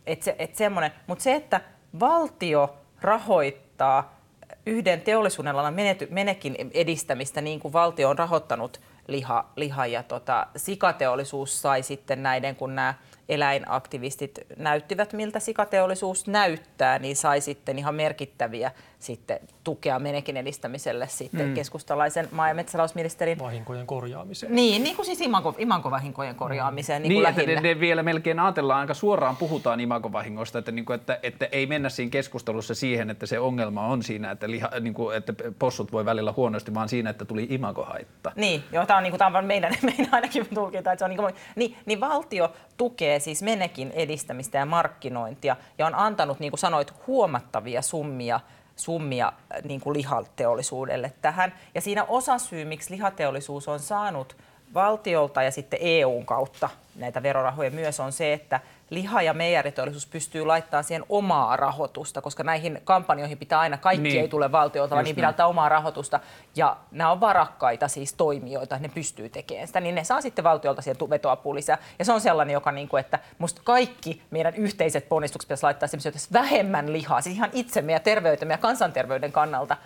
Että 0.08 0.26
se, 0.26 0.36
että 0.40 0.58
semmoinen. 0.58 0.92
Mutta 1.08 1.24
se, 1.24 1.36
että 1.36 1.62
valtio 2.00 2.78
rahoittaa 3.02 4.23
yhden 4.66 5.02
teollisuuden 5.02 5.56
alan 5.56 5.76
menekin 6.10 6.56
edistämistä 6.74 7.42
niin 7.42 7.60
kuin 7.60 7.74
valtio 7.74 8.10
on 8.10 8.18
rahoittanut 8.18 8.82
liha, 9.08 9.46
liha 9.56 9.86
ja 9.86 10.04
tota, 10.04 10.48
sikateollisuus 10.56 11.62
sai 11.62 11.84
sitten 11.84 12.24
näiden, 12.24 12.56
kun 12.56 12.76
nämä 12.76 12.94
eläinaktivistit 13.30 14.40
näyttivät, 14.58 15.14
miltä 15.14 15.40
sikateollisuus 15.40 16.28
näyttää, 16.28 17.00
niin 17.00 17.16
sai 17.16 17.42
sitten 17.42 17.80
ihan 17.80 17.96
merkittäviä 17.96 18.72
sitten 19.04 19.40
tukea 19.64 20.00
menekin 20.00 20.38
edistämiselle 20.38 21.08
sitten 21.08 21.48
mm. 21.48 21.54
keskustalaisen 21.54 22.28
maa- 22.32 22.48
ja 22.48 22.54
metsätalousministerin... 22.54 23.40
Vahinkojen 23.40 23.88
korjaamiseen. 23.88 24.56
Niin, 24.56 24.84
niin 24.84 24.96
kuin 24.96 25.06
siis 25.06 25.22
imago, 25.22 25.56
imagovahinkojen 25.58 26.36
korjaamiseen. 26.36 27.02
Mm. 27.02 27.10
Niin, 27.10 27.24
niin 27.24 27.30
että 27.30 27.62
ne, 27.62 27.74
ne, 27.74 27.80
vielä 27.80 28.04
melkein 28.04 28.40
ajatellaan, 28.40 28.80
aika 28.80 28.94
suoraan 28.94 29.36
puhutaan 29.36 29.80
imagovahingosta, 29.80 30.60
että, 30.60 30.72
niin 30.72 30.86
kuin, 30.86 30.96
että, 30.96 31.20
että 31.24 31.46
ei 31.52 31.66
mennä 31.66 31.90
siinä 31.90 32.10
keskustelussa 32.10 32.76
siihen, 32.76 33.10
että 33.10 33.26
se 33.26 33.40
ongelma 33.40 33.88
on 33.88 34.04
siinä, 34.04 34.32
että, 34.32 34.50
liha, 34.50 34.70
niin 34.80 34.94
kuin, 34.94 35.18
että 35.18 35.34
possut 35.60 35.92
voi 35.92 36.06
välillä 36.06 36.34
huonosti, 36.38 36.74
vaan 36.74 36.90
siinä, 36.90 37.10
että 37.10 37.26
tuli 37.26 37.48
imagohaitta. 37.50 38.32
Niin, 38.36 38.64
joo, 38.72 38.86
tämä 38.86 38.98
on, 38.98 39.04
niin 39.04 39.12
kuin, 39.12 39.20
tämä 39.20 39.38
on 39.38 39.46
meidän, 39.46 39.76
meidän 39.98 40.10
ainakin 40.12 40.48
tulkinta, 40.54 40.92
että 40.92 41.00
se 41.00 41.06
on 41.06 41.10
niin, 41.10 41.20
kuin, 41.20 41.34
niin, 41.56 41.78
niin 41.86 42.00
valtio 42.00 42.54
tukee 42.78 43.13
siis 43.20 43.42
menekin 43.42 43.92
edistämistä 43.92 44.58
ja 44.58 44.66
markkinointia 44.66 45.56
ja 45.78 45.86
on 45.86 45.96
antanut, 45.96 46.40
niin 46.40 46.52
kuin 46.52 46.60
sanoit, 46.60 46.94
huomattavia 47.08 47.82
summia 47.82 48.40
summia 48.76 49.28
äh, 49.28 49.64
niin 49.64 49.82
kuin 49.82 49.98
lihateollisuudelle 49.98 51.14
tähän. 51.22 51.54
Ja 51.76 51.82
siinä 51.82 52.04
osasyy, 52.04 52.66
miksi 52.66 52.92
lihateollisuus 52.92 53.68
on 53.68 53.80
saanut 53.80 54.38
valtiolta 54.74 55.44
ja 55.44 55.52
sitten 55.52 55.80
EUn 55.82 56.26
kautta 56.26 56.70
näitä 56.96 57.24
verorahoja 57.24 57.72
myös 57.72 58.00
on 58.00 58.12
se, 58.12 58.34
että 58.34 58.60
liha- 58.94 59.22
ja 59.22 59.34
meijeriteollisuus 59.34 60.08
pystyy 60.08 60.46
laittamaan 60.46 60.84
siihen 60.84 61.06
omaa 61.10 61.58
rahoitusta, 61.58 62.22
koska 62.22 62.44
näihin 62.44 62.82
kampanjoihin 62.84 63.38
pitää 63.38 63.60
aina, 63.60 63.78
kaikki 63.78 64.10
niin. 64.10 64.22
ei 64.22 64.28
tule 64.28 64.52
valtiolta, 64.52 64.96
vaan 64.96 65.06
niin 65.06 65.16
pitää 65.16 65.30
ottaa 65.30 65.48
omaa 65.48 65.70
rahoitusta. 65.70 66.20
Ja 66.56 66.78
nämä 66.92 67.12
on 67.12 67.20
varakkaita 67.20 67.88
siis 67.88 68.14
toimijoita, 68.14 68.80
ne 68.80 68.90
pystyy 68.90 69.30
tekemään 69.30 69.68
sitä, 69.68 69.80
niin 69.80 69.96
ne 69.96 70.04
saa 70.04 70.22
sitten 70.22 70.44
valtiolta 70.44 70.82
siihen 70.82 71.10
vetoapua 71.10 71.56
lisää. 71.56 71.78
Ja 72.00 72.06
se 72.06 72.14
on 72.14 72.22
sellainen, 72.22 72.54
joka, 72.54 72.72
niin 72.72 72.88
kuin, 72.88 73.00
että 73.00 73.20
musta 73.38 73.62
kaikki 73.64 74.22
meidän 74.32 74.56
yhteiset 74.56 75.10
ponnistukset 75.10 75.48
pitäisi 75.48 75.64
laittaa 75.64 75.88
semmoisia, 75.88 76.12
vähemmän 76.34 76.94
lihaa, 76.94 77.22
siis 77.22 77.36
ihan 77.36 77.50
itsemme 77.54 77.92
ja 77.92 78.00
terveytemme 78.00 78.54
ja 78.54 78.58
kansanterveyden 78.58 79.32
kannalta 79.32 79.78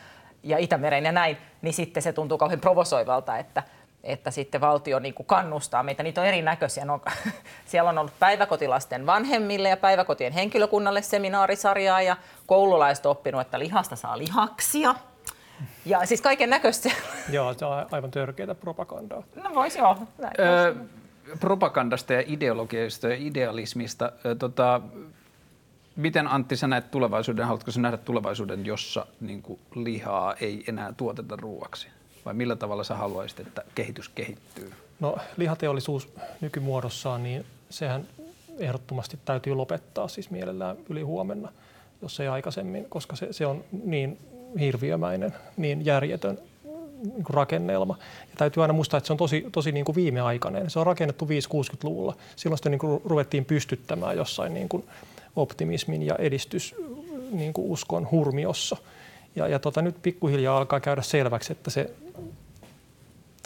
ja 0.44 0.58
Itämeren 0.58 1.06
ja 1.06 1.12
näin, 1.12 1.38
niin 1.62 1.74
sitten 1.74 2.04
se 2.04 2.14
tuntuu 2.14 2.38
kauhean 2.38 2.60
provosoivalta, 2.60 3.38
että 3.38 3.64
että 4.08 4.32
sitten 4.32 4.62
valtio 4.62 5.00
niin 5.00 5.14
kuin 5.14 5.28
kannustaa 5.28 5.84
meitä. 5.84 6.04
Niitä 6.04 6.22
on 6.22 6.28
erinäköisiä. 6.28 6.86
No, 6.86 7.02
siellä 7.66 7.90
on 7.90 7.98
ollut 7.98 8.20
päiväkotilasten 8.20 9.06
vanhemmille 9.06 9.70
ja 9.70 9.78
päiväkotien 9.78 10.34
henkilökunnalle 10.34 11.02
seminaarisarjaa 11.02 12.02
ja 12.02 12.18
koululaiset 12.46 13.06
oppinut, 13.06 13.42
että 13.42 13.60
lihasta 13.60 13.96
saa 13.96 14.18
lihaksia. 14.18 14.96
Ja 15.86 16.06
siis 16.06 16.22
kaiken 16.22 16.50
näköistä. 16.50 16.90
Joo, 17.30 17.54
se 17.54 17.66
on 17.66 17.86
aivan 17.92 18.12
törkeää 18.12 18.56
propagandaa. 18.56 19.24
No 19.44 19.56
voisi 19.56 19.80
joo. 19.80 19.98
Öö, 20.40 20.76
propagandasta 21.40 22.14
ja 22.14 22.24
ideologiasta 22.28 23.08
ja 23.08 23.16
idealismista. 23.20 24.12
Öö, 24.26 24.36
tota, 24.36 24.82
miten 25.96 26.28
Antti 26.28 26.56
sä 26.56 26.68
näet 26.68 26.92
tulevaisuuden, 26.92 27.46
haluatko 27.46 27.72
sä 27.72 27.82
nähdä 27.82 27.98
tulevaisuuden, 27.98 28.66
jossa 28.66 29.06
niin 29.22 29.42
kuin, 29.42 29.60
lihaa 29.76 30.36
ei 30.42 30.64
enää 30.68 30.94
tuoteta 30.98 31.36
ruuaksi? 31.36 31.88
Vai 32.28 32.34
millä 32.34 32.56
tavalla 32.56 32.84
sä 32.84 32.96
haluaisit, 32.96 33.40
että 33.40 33.64
kehitys 33.76 34.10
kehittyy? 34.10 34.72
No 35.00 35.18
lihateollisuus 35.38 36.10
nykymuodossaan, 36.42 37.24
niin 37.24 37.46
sehän 37.70 38.08
ehdottomasti 38.58 39.20
täytyy 39.26 39.54
lopettaa 39.54 40.08
siis 40.08 40.30
mielellään 40.30 40.78
yli 40.90 41.02
huomenna, 41.02 41.52
jos 42.02 42.20
ei 42.20 42.28
aikaisemmin, 42.28 42.86
koska 42.90 43.16
se, 43.16 43.34
se 43.34 43.46
on 43.46 43.64
niin 43.84 44.18
hirviömäinen, 44.60 45.34
niin 45.58 45.86
järjetön 45.86 46.40
niin 47.04 47.26
rakennelma. 47.30 47.98
Ja 48.02 48.36
täytyy 48.38 48.64
aina 48.64 48.74
muistaa, 48.74 48.98
että 48.98 49.08
se 49.08 49.14
on 49.14 49.18
tosi, 49.18 49.46
tosi 49.52 49.72
niin 49.72 49.86
kuin 49.86 49.96
viimeaikainen. 49.96 50.70
Se 50.70 50.80
on 50.80 50.86
rakennettu 50.86 51.26
5-60-luvulla. 51.26 52.16
Silloin 52.36 52.58
sitä 52.58 52.70
niin 52.70 52.80
kuin 52.80 53.02
ruvettiin 53.06 53.46
pystyttämään 53.46 54.18
jossain 54.18 54.54
niin 54.54 54.70
kuin 54.70 54.86
optimismin 55.36 56.04
ja 56.04 56.16
edistys 56.16 56.76
niin 57.32 57.54
kuin 57.54 57.72
uskon 57.72 58.12
hurmiossa. 58.12 58.78
Ja, 59.38 59.48
ja 59.48 59.60
tota, 59.60 59.82
nyt 59.82 60.02
pikkuhiljaa 60.02 60.58
alkaa 60.58 60.80
käydä 60.80 61.02
selväksi, 61.02 61.52
että 61.52 61.70
se 61.70 61.90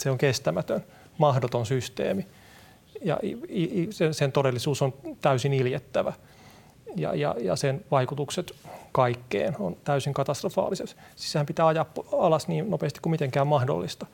se 0.02 0.10
on 0.10 0.18
kestämätön, 0.18 0.84
mahdoton 1.18 1.66
systeemi. 1.66 2.26
Ja 3.04 3.18
sen 4.12 4.32
todellisuus 4.32 4.82
on 4.82 4.94
täysin 5.20 5.52
iljettävä. 5.52 6.12
Ja, 6.96 7.14
ja, 7.14 7.34
ja 7.40 7.56
sen 7.56 7.84
vaikutukset 7.90 8.54
kaikkeen 8.92 9.56
on 9.58 9.76
täysin 9.84 10.14
katastrofaaliset. 10.14 10.96
Siis 11.16 11.32
sehän 11.32 11.46
pitää 11.46 11.66
ajaa 11.66 11.86
alas 12.12 12.48
niin 12.48 12.70
nopeasti 12.70 13.00
kuin 13.00 13.10
mitenkään 13.10 13.46
mahdollista. 13.46 14.06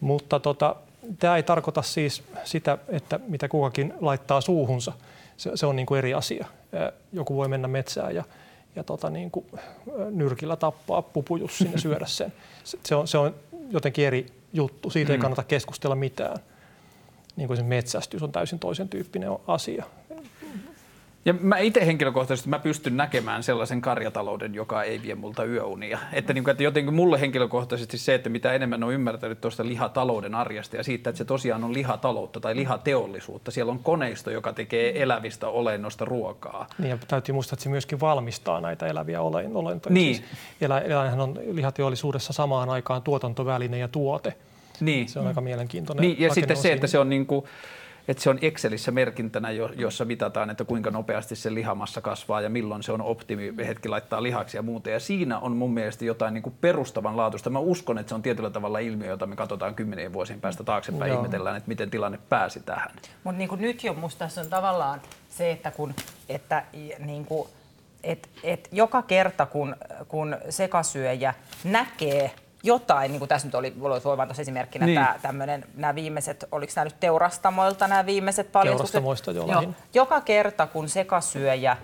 Mutta 0.00 0.40
tota, 0.40 0.76
tämä 1.18 1.36
ei 1.36 1.42
tarkoita 1.42 1.82
siis 1.82 2.22
sitä, 2.44 2.78
että 2.88 3.20
mitä 3.28 3.48
kukakin 3.48 3.94
laittaa 4.00 4.40
suuhunsa. 4.40 4.92
Se, 5.36 5.50
se 5.54 5.66
on 5.66 5.76
niin 5.76 5.86
kuin 5.86 5.98
eri 5.98 6.14
asia. 6.14 6.46
Joku 7.12 7.36
voi 7.36 7.48
mennä 7.48 7.68
metsään 7.68 8.14
ja, 8.14 8.24
ja 8.76 8.84
tota 8.84 9.10
niin 9.10 9.30
kuin 9.30 9.46
nyrkillä 10.10 10.56
tappaa 10.56 11.02
pupujussin 11.02 11.72
ja 11.72 11.80
syödä 11.80 12.06
sen. 12.06 12.32
Se, 12.64 12.78
se, 12.84 12.94
on, 12.94 13.08
se 13.08 13.18
on 13.18 13.34
jotenkin 13.70 14.06
eri 14.06 14.26
juttu. 14.52 14.90
Siitä 14.90 15.08
mm. 15.08 15.12
ei 15.12 15.18
kannata 15.18 15.42
keskustella 15.42 15.94
mitään. 15.94 16.36
Niin 17.36 17.46
kuin 17.46 17.56
se 17.56 17.62
metsästys 17.62 18.22
on 18.22 18.32
täysin 18.32 18.58
toisen 18.58 18.88
tyyppinen 18.88 19.30
asia. 19.46 19.84
Ja 21.26 21.34
mä 21.40 21.58
itse 21.58 21.86
henkilökohtaisesti 21.86 22.50
mä 22.50 22.58
pystyn 22.58 22.96
näkemään 22.96 23.42
sellaisen 23.42 23.80
karjatalouden, 23.80 24.54
joka 24.54 24.82
ei 24.82 25.02
vie 25.02 25.14
multa 25.14 25.44
yöunia. 25.44 25.98
Että, 26.12 26.32
niin 26.32 26.44
kuin, 26.44 26.52
että 26.52 26.62
jotenkin 26.62 26.94
mulle 26.94 27.20
henkilökohtaisesti 27.20 27.98
se, 27.98 28.14
että 28.14 28.28
mitä 28.28 28.52
enemmän 28.52 28.84
on 28.84 28.92
ymmärtänyt 28.92 29.40
tuosta 29.40 29.66
lihatalouden 29.66 30.34
arjesta 30.34 30.76
ja 30.76 30.84
siitä, 30.84 31.10
että 31.10 31.18
se 31.18 31.24
tosiaan 31.24 31.64
on 31.64 31.74
lihataloutta 31.74 32.40
tai 32.40 32.56
lihateollisuutta. 32.56 33.50
Siellä 33.50 33.72
on 33.72 33.78
koneisto, 33.78 34.30
joka 34.30 34.52
tekee 34.52 35.02
elävistä 35.02 35.48
olennosta 35.48 36.04
ruokaa. 36.04 36.66
Niin 36.78 36.90
ja 36.90 36.98
täytyy 37.08 37.32
muistaa, 37.32 37.54
että 37.54 37.62
se 37.62 37.70
myöskin 37.70 38.00
valmistaa 38.00 38.60
näitä 38.60 38.86
eläviä 38.86 39.20
olentoja. 39.20 39.94
Niin. 39.94 40.16
Siis 40.16 40.28
elä, 40.60 40.80
eläinhän 40.80 41.20
on 41.20 41.38
lihateollisuudessa 41.52 42.32
samaan 42.32 42.70
aikaan 42.70 43.02
tuotantoväline 43.02 43.78
ja 43.78 43.88
tuote. 43.88 44.34
Niin. 44.80 45.08
Se 45.08 45.18
on 45.18 45.26
aika 45.26 45.40
mielenkiintoinen. 45.40 46.02
Niin, 46.02 46.20
ja 46.20 46.34
sitten 46.34 46.56
se, 46.56 46.72
että 46.72 46.86
se 46.86 46.98
on 46.98 47.08
niin 47.08 47.26
kuin, 47.26 47.44
että 48.08 48.22
se 48.22 48.30
on 48.30 48.38
Excelissä 48.42 48.90
merkintänä, 48.90 49.50
jossa 49.76 50.04
mitataan, 50.04 50.50
että 50.50 50.64
kuinka 50.64 50.90
nopeasti 50.90 51.36
se 51.36 51.54
lihamassa 51.54 52.00
kasvaa 52.00 52.40
ja 52.40 52.50
milloin 52.50 52.82
se 52.82 52.92
on 52.92 53.02
optimi 53.02 53.54
hetki 53.66 53.88
laittaa 53.88 54.22
lihaksi 54.22 54.56
ja 54.56 54.62
muuta. 54.62 54.90
Ja 54.90 55.00
siinä 55.00 55.38
on 55.38 55.56
mun 55.56 55.74
mielestä 55.74 56.04
jotain 56.04 56.34
niin 56.34 56.42
kuin 56.42 56.54
perustavanlaatuista. 56.60 57.50
Mä 57.50 57.58
uskon, 57.58 57.98
että 57.98 58.08
se 58.08 58.14
on 58.14 58.22
tietyllä 58.22 58.50
tavalla 58.50 58.78
ilmiö, 58.78 59.08
jota 59.08 59.26
me 59.26 59.36
katsotaan 59.36 59.74
kymmenien 59.74 60.12
vuosien 60.12 60.40
päästä 60.40 60.64
taaksepäin 60.64 61.10
ja 61.10 61.16
ihmetellään, 61.16 61.56
että 61.56 61.68
miten 61.68 61.90
tilanne 61.90 62.18
pääsi 62.28 62.60
tähän. 62.60 62.90
Mutta 63.24 63.38
niin 63.38 63.50
nyt 63.58 63.84
jo 63.84 63.94
musta 63.94 64.18
tässä 64.18 64.40
on 64.40 64.46
tavallaan 64.46 65.00
se, 65.30 65.50
että 65.50 65.70
kun 65.70 65.94
että, 66.28 66.64
niin 66.98 67.24
kuin, 67.24 67.48
et, 68.02 68.28
et 68.42 68.68
joka 68.72 69.02
kerta 69.02 69.46
kun, 69.46 69.76
kun 70.08 70.36
sekasyöjä 70.50 71.34
näkee 71.64 72.30
jotain, 72.64 73.10
niin 73.10 73.18
kuin 73.18 73.28
tässä 73.28 73.48
nyt 73.48 73.54
oli, 73.54 73.74
voi 73.80 74.16
vain 74.16 74.28
tuossa 74.28 74.42
esimerkkinä 74.42 74.86
niin. 74.86 75.00
tämä, 75.00 75.18
tämmöinen, 75.22 75.64
nämä 75.74 75.94
viimeiset, 75.94 76.44
oliko 76.52 76.72
nämä 76.76 76.84
nyt 76.84 77.00
teurastamoilta 77.00 77.88
nämä 77.88 78.06
viimeiset 78.06 78.52
paljastukset? 78.52 78.92
Teurastamoista 78.92 79.30
Joo. 79.30 79.74
Joka 79.94 80.20
kerta, 80.20 80.66
kun 80.66 80.88
sekasyöjä 80.88 81.76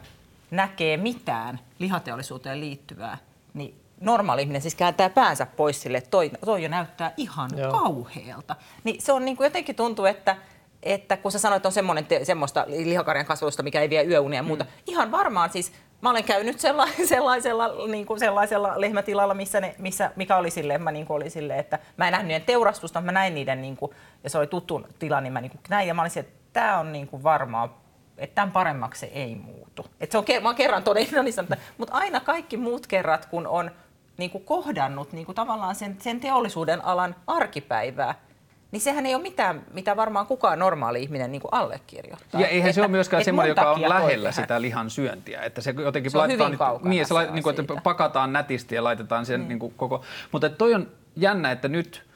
näkee 0.50 0.96
mitään 0.96 1.60
lihateollisuuteen 1.78 2.60
liittyvää, 2.60 3.18
niin 3.54 3.80
normaali 4.00 4.42
ihminen 4.42 4.62
siis 4.62 4.74
kääntää 4.74 5.10
päänsä 5.10 5.46
pois 5.46 5.82
sille, 5.82 5.98
että 5.98 6.10
toi, 6.10 6.30
toi 6.44 6.62
jo 6.62 6.68
näyttää 6.68 7.12
ihan 7.16 7.50
Joo. 7.56 7.72
kauhealta. 7.72 8.56
Niin 8.84 9.02
se 9.02 9.12
on 9.12 9.24
niin 9.24 9.36
kuin 9.36 9.44
jotenkin 9.44 9.76
tuntuu, 9.76 10.04
että 10.04 10.36
että 10.82 11.16
kun 11.16 11.32
sä 11.32 11.38
sanoit, 11.38 11.56
että 11.56 11.68
on 11.68 11.72
semmoinen 11.72 12.06
te, 12.06 12.24
semmoista 12.24 12.64
lihakarjan 12.68 13.26
kasvatusta, 13.26 13.62
mikä 13.62 13.80
ei 13.80 13.90
vie 13.90 14.04
yöunia 14.04 14.38
ja 14.38 14.42
muuta, 14.42 14.64
mm. 14.64 14.70
ihan 14.86 15.10
varmaan 15.10 15.50
siis 15.50 15.72
mä 16.00 16.10
olen 16.10 16.24
käynyt 16.24 16.60
sellaisella, 16.60 17.08
sellaisella, 17.08 17.86
niin 17.86 18.06
kuin 18.06 18.20
sellaisella 18.20 18.72
lehmätilalla, 18.76 19.34
missä 19.34 19.60
ne, 19.60 19.74
missä, 19.78 20.10
mikä 20.16 20.36
oli 20.36 20.50
sille, 20.50 20.78
mä 20.78 20.92
niin 20.92 21.06
kuin 21.06 21.16
oli 21.16 21.30
sille, 21.30 21.58
että 21.58 21.78
mä 21.96 22.08
en 22.08 22.12
nähnyt 22.12 22.28
niiden 22.28 22.46
teurastusta, 22.46 23.00
mä 23.00 23.12
näin 23.12 23.34
niiden, 23.34 23.62
niin 23.62 23.76
kuin, 23.76 23.92
ja 24.24 24.30
se 24.30 24.38
oli 24.38 24.46
tuttu 24.46 24.86
tila, 24.98 25.20
niin 25.20 25.32
mä 25.32 25.40
niin 25.40 25.50
kuin 25.50 25.60
näin, 25.68 25.88
ja 25.88 25.94
mä 25.94 26.02
olisin, 26.02 26.20
että 26.20 26.50
tämä 26.52 26.78
on 26.78 26.92
niin 26.92 27.08
kuin 27.08 27.22
varmaa, 27.22 27.80
että 28.18 28.34
tämän 28.34 28.52
paremmaksi 28.52 29.00
se 29.00 29.06
ei 29.06 29.34
muutu. 29.34 29.86
Että 30.00 30.12
se 30.12 30.18
on, 30.18 30.42
mä 30.42 30.54
kerran 30.54 30.82
todennut, 30.82 31.24
niin 31.24 31.32
sanottu, 31.32 31.56
mutta 31.78 31.94
aina 31.94 32.20
kaikki 32.20 32.56
muut 32.56 32.86
kerrat, 32.86 33.26
kun 33.26 33.46
on 33.46 33.70
niin 34.16 34.30
kuin 34.30 34.44
kohdannut 34.44 35.12
niin 35.12 35.26
kuin 35.26 35.36
tavallaan 35.36 35.74
sen, 35.74 35.96
sen 36.00 36.20
teollisuuden 36.20 36.84
alan 36.84 37.16
arkipäivää, 37.26 38.14
niin 38.70 38.80
sehän 38.80 39.06
ei 39.06 39.14
ole 39.14 39.22
mitään, 39.22 39.62
mitä 39.72 39.96
varmaan 39.96 40.26
kukaan 40.26 40.58
normaali 40.58 41.02
ihminen 41.02 41.32
niin 41.32 41.42
kuin 41.42 41.54
allekirjoittaa. 41.54 42.40
Ja 42.40 42.46
eihän 42.46 42.68
että, 42.68 42.74
se 42.74 42.80
ole 42.80 42.88
myöskään 42.88 43.24
semmoinen, 43.24 43.48
joka 43.48 43.70
on 43.70 43.88
lähellä 43.88 44.32
sitä 44.32 44.62
lihan 44.62 44.90
syöntiä. 44.90 45.40
Että 45.40 45.60
se 45.60 45.74
jotenkin 45.78 46.10
se 46.10 46.18
on 46.18 46.30
hyvin 46.30 46.58
kaukana 46.58 46.90
niin, 46.90 47.06
se, 47.06 47.14
se 47.14 47.32
niin 47.32 47.42
kuin, 47.42 47.60
että 47.60 47.74
pakataan 47.82 48.32
nätisti 48.32 48.74
ja 48.74 48.84
laitetaan 48.84 49.26
sen 49.26 49.40
mm. 49.40 49.48
niin 49.48 49.58
kuin 49.58 49.74
koko... 49.76 50.02
Mutta 50.32 50.48
toi 50.48 50.74
on 50.74 50.88
jännä, 51.16 51.50
että 51.50 51.68
nyt 51.68 52.09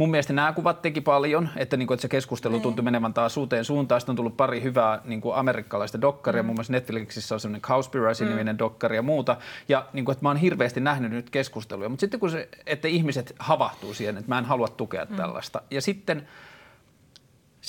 mun 0.00 0.10
mielestä 0.10 0.32
nämä 0.32 0.52
kuvat 0.52 0.82
teki 0.82 1.00
paljon, 1.00 1.48
että, 1.56 1.76
niin 1.76 1.86
kuin, 1.86 1.94
että 1.94 2.02
se 2.02 2.08
keskustelu 2.08 2.52
niin. 2.52 2.62
tuntui 2.62 2.84
menevän 2.84 3.14
taas 3.14 3.36
uuteen 3.36 3.64
suuntaan. 3.64 4.00
Sitten 4.00 4.12
on 4.12 4.16
tullut 4.16 4.36
pari 4.36 4.62
hyvää 4.62 5.00
niin 5.04 5.20
kuin 5.20 5.36
amerikkalaista 5.36 6.00
dokkaria, 6.00 6.42
mm. 6.42 6.46
muun 6.46 6.56
muassa 6.56 6.72
Netflixissä 6.72 7.34
on 7.34 7.40
semmoinen 7.40 7.60
Cowspiracy-niminen 7.60 8.54
mm. 8.56 8.58
dokkari 8.58 8.96
ja 8.96 9.02
muuta. 9.02 9.36
Ja 9.68 9.86
niin 9.92 10.04
kuin, 10.04 10.12
että 10.12 10.24
mä 10.24 10.28
oon 10.28 10.36
hirveästi 10.36 10.80
nähnyt 10.80 11.12
nyt 11.12 11.30
keskusteluja, 11.30 11.88
mutta 11.88 12.00
sitten 12.00 12.20
kun 12.20 12.30
se, 12.30 12.48
että 12.66 12.88
ihmiset 12.88 13.34
havahtuu 13.38 13.94
siihen, 13.94 14.16
että 14.16 14.28
mä 14.28 14.38
en 14.38 14.44
halua 14.44 14.68
tukea 14.68 15.06
mm. 15.10 15.16
tällaista. 15.16 15.62
Ja 15.70 15.80
sitten 15.82 16.28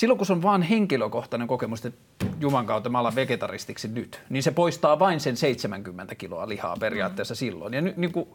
silloin 0.02 0.18
kun 0.18 0.26
se 0.26 0.32
on 0.32 0.42
vain 0.42 0.62
henkilökohtainen 0.62 1.48
kokemus, 1.48 1.86
että 1.86 2.26
Juman 2.40 2.66
kautta 2.66 2.88
mä 2.88 2.98
alan 2.98 3.14
vegetaristiksi 3.14 3.88
nyt, 3.88 4.20
niin 4.28 4.42
se 4.42 4.50
poistaa 4.50 4.98
vain 4.98 5.20
sen 5.20 5.36
70 5.36 6.14
kiloa 6.14 6.48
lihaa 6.48 6.76
periaatteessa 6.80 7.34
mm. 7.34 7.36
silloin. 7.36 7.74
Ja 7.74 7.80
niin 7.80 8.12
kuin, 8.12 8.28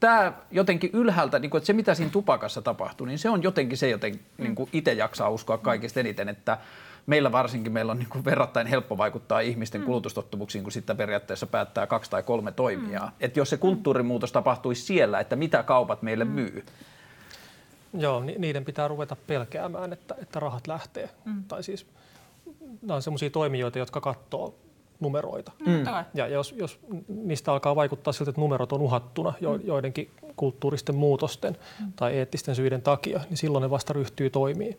tämä 0.00 0.32
jotenkin 0.50 0.90
ylhäältä, 0.92 1.38
niin 1.38 1.50
kuin, 1.50 1.58
että 1.58 1.66
se 1.66 1.72
mitä 1.72 1.94
siinä 1.94 2.10
tupakassa 2.10 2.62
tapahtuu, 2.62 3.06
niin 3.06 3.18
se 3.18 3.30
on 3.30 3.42
jotenkin 3.42 3.78
se, 3.78 3.88
joten 3.88 4.20
niin 4.38 4.54
kuin 4.54 4.70
itse 4.72 4.92
jaksaa 4.92 5.28
uskoa 5.28 5.58
kaikista 5.58 6.00
eniten, 6.00 6.28
että 6.28 6.58
meillä 7.06 7.32
varsinkin 7.32 7.72
meillä 7.72 7.92
on 7.92 7.98
niin 7.98 8.08
kuin 8.08 8.24
verrattain 8.24 8.66
helppo 8.66 8.98
vaikuttaa 8.98 9.40
ihmisten 9.40 9.80
mm. 9.80 9.84
kulutustottumuksiin, 9.84 10.64
kun 10.64 10.72
sitten 10.72 10.96
periaatteessa 10.96 11.46
päättää 11.46 11.86
kaksi 11.86 12.10
tai 12.10 12.22
kolme 12.22 12.52
toimijaa. 12.52 13.06
Mm. 13.06 13.12
Että 13.20 13.40
jos 13.40 13.50
se 13.50 13.56
kulttuurimuutos 13.56 14.32
tapahtuisi 14.32 14.82
siellä, 14.82 15.20
että 15.20 15.36
mitä 15.36 15.62
kaupat 15.62 16.02
meille 16.02 16.24
myy, 16.24 16.64
Joo, 17.94 18.20
niiden 18.20 18.64
pitää 18.64 18.88
ruveta 18.88 19.16
pelkäämään, 19.26 19.92
että, 19.92 20.14
että 20.22 20.40
rahat 20.40 20.66
lähtee. 20.66 21.10
Mm. 21.24 21.44
Tai 21.48 21.62
siis 21.62 21.86
nämä 22.82 22.94
on 22.94 23.02
sellaisia 23.02 23.30
toimijoita, 23.30 23.78
jotka 23.78 24.00
katsoo 24.00 24.54
numeroita. 25.00 25.52
Mm. 25.66 25.84
Ja 26.14 26.26
jos, 26.26 26.52
jos 26.52 26.78
niistä 27.08 27.52
alkaa 27.52 27.76
vaikuttaa 27.76 28.12
siltä, 28.12 28.30
että 28.30 28.40
numerot 28.40 28.72
on 28.72 28.82
uhattuna 28.82 29.32
jo, 29.40 29.58
mm. 29.58 29.66
joidenkin 29.66 30.10
kulttuuristen 30.36 30.94
muutosten 30.94 31.56
mm. 31.80 31.92
tai 31.96 32.16
eettisten 32.16 32.54
syiden 32.54 32.82
takia, 32.82 33.20
niin 33.28 33.36
silloin 33.36 33.62
ne 33.62 33.70
vasta 33.70 33.92
ryhtyy 33.92 34.30
toimiin. 34.30 34.76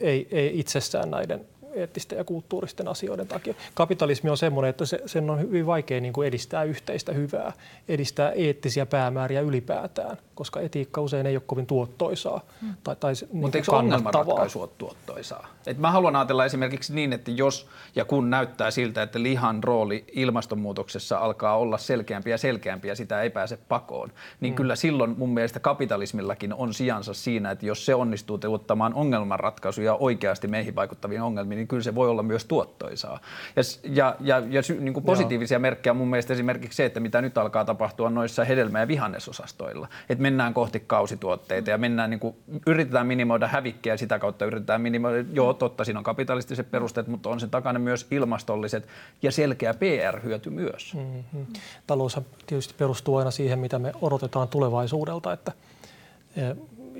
Ei, 0.00 0.28
ei 0.30 0.60
itsessään 0.60 1.10
näiden 1.10 1.46
eettisten 1.74 2.18
ja 2.18 2.24
kulttuuristen 2.24 2.88
asioiden 2.88 3.28
takia. 3.28 3.54
Kapitalismi 3.74 4.30
on 4.30 4.36
sellainen, 4.36 4.70
että 4.70 4.86
se, 4.86 5.02
sen 5.06 5.30
on 5.30 5.40
hyvin 5.40 5.66
vaikea 5.66 6.00
niin 6.00 6.12
kuin 6.12 6.28
edistää 6.28 6.62
yhteistä 6.62 7.12
hyvää, 7.12 7.52
edistää 7.88 8.32
eettisiä 8.32 8.86
päämääriä 8.86 9.40
ylipäätään, 9.40 10.16
koska 10.34 10.60
etiikka 10.60 11.00
usein 11.00 11.26
ei 11.26 11.36
ole 11.36 11.42
kovin 11.46 11.66
tuottoisaa 11.66 12.40
hmm. 12.60 12.74
tai, 12.84 12.96
tai 12.96 13.12
niin 13.12 13.28
Mutta 13.32 13.58
eikö 13.58 13.76
ongelmanratkaisu 13.76 14.60
ole 14.60 14.70
tuottoisaa? 14.78 15.46
Et 15.66 15.78
mä 15.78 15.90
haluan 15.90 16.16
ajatella 16.16 16.44
esimerkiksi 16.44 16.94
niin, 16.94 17.12
että 17.12 17.30
jos 17.30 17.68
ja 17.96 18.04
kun 18.04 18.30
näyttää 18.30 18.70
siltä, 18.70 19.02
että 19.02 19.22
lihan 19.22 19.64
rooli 19.64 20.04
ilmastonmuutoksessa 20.12 21.18
alkaa 21.18 21.58
olla 21.58 21.78
selkeämpi 21.78 22.30
ja 22.30 22.38
selkeämpi 22.38 22.88
ja 22.88 22.96
sitä 22.96 23.22
ei 23.22 23.30
pääse 23.30 23.58
pakoon, 23.68 24.12
niin 24.40 24.52
hmm. 24.52 24.56
kyllä 24.56 24.76
silloin 24.76 25.14
mun 25.18 25.34
mielestä 25.34 25.60
kapitalismillakin 25.60 26.54
on 26.54 26.74
sijansa 26.74 27.14
siinä, 27.14 27.50
että 27.50 27.66
jos 27.66 27.86
se 27.86 27.94
onnistuu 27.94 28.38
tuottamaan 28.38 28.94
ongelmanratkaisuja 28.94 29.94
oikeasti 29.94 30.48
meihin 30.48 30.74
vaikuttaviin 30.74 31.22
ongelmiin, 31.22 31.59
niin 31.60 31.68
kyllä 31.68 31.82
se 31.82 31.94
voi 31.94 32.08
olla 32.08 32.22
myös 32.22 32.44
tuottoisaa. 32.44 33.20
Ja, 33.56 33.62
ja, 33.84 34.16
ja, 34.20 34.42
ja 34.50 34.62
niin 34.80 34.94
kuin 34.94 35.04
positiivisia 35.04 35.54
Joo. 35.54 35.60
merkkejä 35.60 35.94
mun 35.94 36.08
mielestä 36.10 36.32
esimerkiksi 36.32 36.76
se, 36.76 36.84
että 36.84 37.00
mitä 37.00 37.22
nyt 37.22 37.38
alkaa 37.38 37.64
tapahtua 37.64 38.10
noissa 38.10 38.44
hedelmä- 38.44 38.80
ja 38.80 38.88
vihannesosastoilla. 38.88 39.88
Että 40.08 40.22
mennään 40.22 40.54
kohti 40.54 40.80
kausituotteita 40.86 41.70
ja 41.70 41.78
mennään, 41.78 42.10
niin 42.10 42.20
kuin, 42.20 42.34
yritetään 42.66 43.06
minimoida 43.06 43.48
hävikkiä 43.48 43.92
ja 43.92 43.98
sitä 43.98 44.18
kautta 44.18 44.44
yritetään 44.44 44.80
minimoida, 44.80 45.24
joo 45.32 45.54
totta, 45.54 45.84
siinä 45.84 46.00
on 46.00 46.04
kapitalistiset 46.04 46.70
perusteet, 46.70 47.06
mutta 47.06 47.28
on 47.28 47.40
sen 47.40 47.50
takana 47.50 47.78
myös 47.78 48.06
ilmastolliset 48.10 48.88
ja 49.22 49.32
selkeä 49.32 49.74
PR-hyöty 49.74 50.50
myös. 50.50 50.94
Mm-hmm. 50.94 51.46
Talous 51.86 52.20
tietysti 52.46 52.74
perustuu 52.78 53.16
aina 53.16 53.30
siihen, 53.30 53.58
mitä 53.58 53.78
me 53.78 53.92
odotetaan 54.00 54.48
tulevaisuudelta, 54.48 55.32
että 55.32 55.52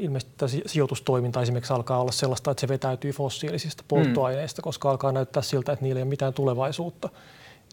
ilmeisesti 0.01 0.63
sijoitustoiminta 0.67 1.43
esimerkiksi 1.43 1.73
alkaa 1.73 2.01
olla 2.01 2.13
sellaista, 2.13 2.51
että 2.51 2.61
se 2.61 2.69
vetäytyy 2.69 3.13
fossiilisista 3.13 3.85
polttoaineista, 3.89 4.63
mm. 4.63 4.65
koska 4.65 4.91
alkaa 4.91 5.13
näyttää 5.13 5.43
siltä, 5.43 5.73
että 5.73 5.85
niillä 5.85 5.99
ei 5.99 6.03
ole 6.03 6.09
mitään 6.09 6.35
tulevaisuutta. 6.35 7.09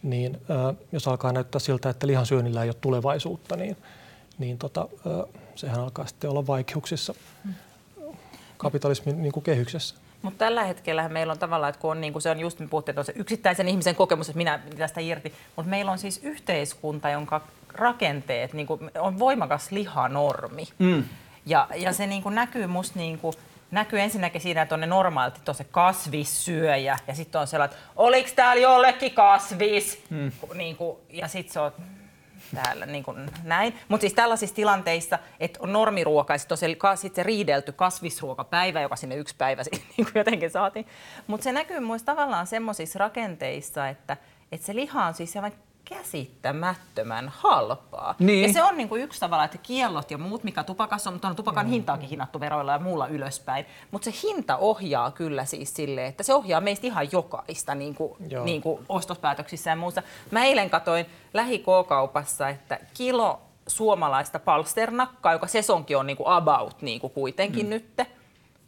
Niin 0.03 0.37
äh, 0.51 0.75
jos 0.91 1.07
alkaa 1.07 1.31
näyttää 1.31 1.59
siltä, 1.59 1.89
että 1.89 2.07
lihansyönnillä 2.07 2.63
ei 2.63 2.69
ole 2.69 2.75
tulevaisuutta, 2.81 3.55
niin, 3.55 3.77
niin 4.37 4.57
tota, 4.57 4.87
äh, 5.07 5.41
sehän 5.55 5.79
alkaa 5.79 6.05
sitten 6.05 6.29
olla 6.29 6.47
vaikeuksissa 6.47 7.13
kapitalismin 8.57 9.21
niin 9.21 9.31
kuin 9.31 9.43
kehyksessä. 9.43 9.95
Mutta 10.21 10.37
tällä 10.37 10.63
hetkellä 10.63 11.09
meillä 11.09 11.31
on 11.31 11.39
tavallaan, 11.39 11.69
että 11.69 11.81
kun 11.81 11.91
on, 11.91 12.01
niin 12.01 12.13
kuin 12.13 12.21
se 12.21 12.29
on 12.29 12.39
just, 12.39 12.59
me 12.59 12.67
puhuttiin, 12.67 12.93
että 12.93 13.01
on 13.01 13.05
se 13.05 13.13
yksittäisen 13.15 13.67
ihmisen 13.67 13.95
kokemus, 13.95 14.29
että 14.29 14.37
minä 14.37 14.59
tästä 14.77 15.01
irti, 15.01 15.33
mutta 15.55 15.69
meillä 15.69 15.91
on 15.91 15.97
siis 15.97 16.19
yhteiskunta, 16.23 17.09
jonka 17.09 17.41
rakenteet 17.73 18.53
niin 18.53 18.67
kuin, 18.67 18.91
on 18.99 19.19
voimakas 19.19 19.71
lihanormi. 19.71 20.67
Mm. 20.79 21.03
Ja, 21.47 21.67
ja 21.75 21.93
se 21.93 22.07
niin 22.07 22.23
kuin 22.23 22.35
näkyy 22.35 22.67
musta 22.67 22.99
niin 22.99 23.19
kuin, 23.19 23.33
näkyy 23.71 23.99
ensinnäkin 23.99 24.41
siinä, 24.41 24.61
että 24.61 24.75
on 24.75 24.81
ne 24.81 24.87
normaalit, 24.87 25.49
on 25.49 25.55
se 25.55 25.63
kasvissyöjä 25.63 26.97
ja 27.07 27.15
sitten 27.15 27.41
on 27.41 27.47
sellainen, 27.47 27.77
että 27.77 27.91
oliks 27.95 28.33
täällä 28.33 28.61
jollekin 28.61 29.11
kasvis? 29.11 30.03
Hmm. 30.09 30.31
Niin 30.53 30.75
kuin, 30.75 30.97
ja 31.09 31.27
sitten 31.27 31.53
se 31.53 31.59
on 31.59 31.71
täällä 32.55 32.85
niin 32.85 33.03
kuin 33.03 33.31
näin. 33.43 33.75
Mutta 33.87 34.01
siis 34.01 34.13
tällaisissa 34.13 34.55
tilanteissa, 34.55 35.19
että 35.39 35.59
on 35.61 35.73
normiruoka 35.73 36.33
ja 36.33 36.37
sitten 36.37 36.53
on 36.53 36.57
se, 36.57 37.01
sit 37.01 37.15
se 37.15 37.23
riidelty 37.23 37.71
kasvisruokapäivä, 37.71 38.81
joka 38.81 38.95
sinne 38.95 39.15
yksi 39.15 39.35
päivä 39.37 39.61
niin 39.71 40.05
kuin 40.05 40.11
jotenkin 40.15 40.51
saatiin. 40.51 40.87
Mutta 41.27 41.43
se 41.43 41.51
näkyy 41.51 41.79
myös 41.79 42.03
tavallaan 42.03 42.47
semmoisissa 42.47 42.99
rakenteissa, 42.99 43.89
että, 43.89 44.17
että 44.51 44.65
se 44.65 44.75
liha 44.75 45.05
on 45.05 45.13
siis 45.13 45.35
aivan 45.35 45.51
käsittämättömän 45.89 47.29
halpaa. 47.35 48.15
Niin. 48.19 48.47
Ja 48.47 48.53
se 48.53 48.63
on 48.63 48.77
niin 48.77 48.89
kuin 48.89 49.01
yksi 49.01 49.19
tavalla, 49.19 49.43
että 49.43 49.57
kiellot 49.57 50.11
ja 50.11 50.17
muut, 50.17 50.43
mikä 50.43 50.63
tupakassa 50.63 51.09
on, 51.09 51.13
mutta 51.13 51.27
on 51.27 51.35
tupakan 51.35 51.65
mm. 51.65 51.69
hintaakin 51.69 52.09
hinnattu 52.09 52.39
veroilla 52.39 52.71
ja 52.71 52.79
muulla 52.79 53.07
ylöspäin. 53.07 53.65
Mutta 53.91 54.11
se 54.11 54.17
hinta 54.23 54.57
ohjaa 54.57 55.11
kyllä 55.11 55.45
siis 55.45 55.73
sille, 55.73 56.05
että 56.05 56.23
se 56.23 56.33
ohjaa 56.33 56.61
meistä 56.61 56.87
ihan 56.87 57.11
jokaista 57.11 57.75
niin 57.75 57.95
kuin, 57.95 58.13
niin 58.43 58.61
kuin 58.61 58.85
ostospäätöksissä 58.89 59.69
ja 59.69 59.75
muussa. 59.75 60.03
Mä 60.31 60.45
eilen 60.45 60.69
katoin 60.69 61.05
lähi-K-kaupassa, 61.33 62.49
että 62.49 62.79
kilo 62.93 63.41
suomalaista 63.67 64.39
palsternakkaa, 64.39 65.33
joka 65.33 65.47
sesonki 65.47 65.95
on 65.95 66.07
niin 66.07 66.17
kuin 66.17 66.27
about 66.27 66.81
niin 66.81 67.01
kuin 67.01 67.13
kuitenkin 67.13 67.65
mm. 67.65 67.69
nyt, 67.69 68.01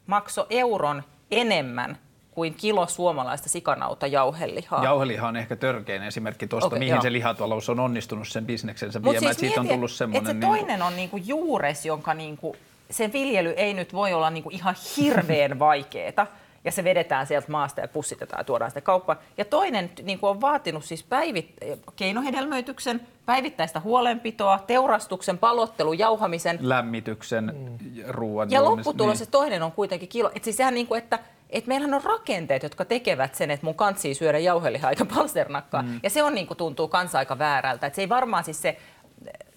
maksoi 0.08 0.46
euron 0.50 1.04
enemmän 1.32 1.98
kuin 2.39 2.54
kilo 2.54 2.88
suomalaista 2.88 3.49
sikanauta 3.49 4.08
jauhelihaa. 4.08 4.84
Jauheliha 4.84 5.28
on 5.28 5.36
ehkä 5.36 5.56
törkein 5.56 6.04
esimerkki 6.04 6.47
tuosta, 6.47 6.67
okay, 6.67 6.80
mihin 6.80 6.93
joo. 6.93 7.02
se 7.02 7.12
lihatalous 7.12 7.69
on 7.69 7.80
onnistunut 7.80 8.28
sen 8.28 8.45
bisneksensä 8.45 9.04
viemään. 9.04 9.19
Siis 9.19 9.38
siitä 9.38 9.60
mieti, 9.60 9.60
on 9.60 9.75
tullut 9.75 9.91
semmoinen... 9.91 10.25
Se 10.25 10.34
niin 10.34 10.41
toinen 10.41 10.82
on 10.82 10.95
niinku 10.95 11.17
juures, 11.17 11.86
jonka 11.86 12.13
niinku, 12.13 12.56
sen 12.89 13.13
viljely 13.13 13.49
ei 13.49 13.73
nyt 13.73 13.93
voi 13.93 14.13
olla 14.13 14.30
niinku 14.30 14.49
ihan 14.49 14.75
hirveän 14.97 15.60
vaikeeta 15.69 16.28
ja 16.63 16.71
se 16.71 16.84
vedetään 16.84 17.28
sieltä 17.28 17.52
maasta 17.52 17.82
ja 17.82 17.88
pussitetaan 17.88 18.39
ja 18.39 18.43
tuodaan 18.43 18.71
sitä 18.71 18.82
kauppaan. 18.82 19.19
Ja 19.38 19.45
toinen 19.45 19.89
niin 20.04 20.19
kuin 20.19 20.30
on 20.30 20.41
vaatinut 20.41 20.86
siis 20.86 21.04
päivit, 21.04 21.54
keinohedelmöityksen, 21.95 23.02
päivittäistä 23.25 23.80
huolenpitoa, 23.80 24.60
teurastuksen, 24.67 25.38
palottelun, 25.38 25.99
jauhamisen. 25.99 26.58
Lämmityksen, 26.62 27.54
mm. 27.56 28.04
ruoan. 28.08 28.52
Ja 28.52 28.63
lopputulos 28.63 29.19
niin. 29.19 29.32
toinen 29.32 29.63
on 29.63 29.71
kuitenkin 29.71 30.10
kilo. 30.10 30.32
Et 30.36 30.43
siis 30.43 30.58
sehän 30.58 30.73
niin 30.73 30.88
kuin, 30.88 30.97
että 30.97 31.19
et 31.50 31.68
meillähän 31.68 31.94
on 31.94 32.04
rakenteet, 32.04 32.64
jotka 32.64 32.86
tekevät 32.86 33.36
sen, 33.36 33.52
että 33.52 33.66
mun 33.66 33.76
kantsii 33.76 34.14
syödä 34.14 34.40
jauhelihaa 34.40 34.90
eikä 34.90 35.06
palsternakkaa. 35.06 35.82
Mm. 35.82 36.00
Ja 36.04 36.10
se 36.10 36.24
on 36.24 36.36
niin 36.36 36.48
kuin, 36.48 36.58
tuntuu 36.58 36.88
kans 36.88 37.16
aika 37.16 37.40
väärältä. 37.40 37.88
Et 37.88 37.96
se 37.96 38.02
ei 38.02 38.10
varmaan 38.10 38.44
siis 38.44 38.62
se, 38.62 38.78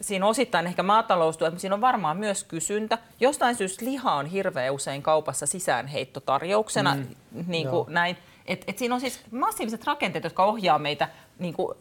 siinä 0.01 0.27
osittain 0.27 0.67
ehkä 0.67 0.83
maataloustuet, 0.83 1.53
mutta 1.53 1.61
siinä 1.61 1.75
on 1.75 1.81
varmaan 1.81 2.17
myös 2.17 2.45
kysyntä. 2.45 2.99
Jostain 3.21 3.55
syystä 3.55 3.85
liha 3.85 4.15
on 4.15 4.27
hirveän 4.27 4.75
usein 4.75 5.03
kaupassa 5.03 5.47
sisäänheittotarjouksena, 5.47 6.95
mm. 6.95 7.45
niin 7.47 7.69
kuin 7.69 7.87
näin. 7.89 8.17
Et, 8.47 8.65
et 8.67 8.79
siinä 8.79 8.95
on 8.95 9.01
siis 9.01 9.21
massiiviset 9.31 9.85
rakenteet, 9.85 10.25
jotka 10.25 10.45
ohjaa 10.45 10.79
meitä 10.79 11.09
niin 11.39 11.55
kuin, 11.55 11.77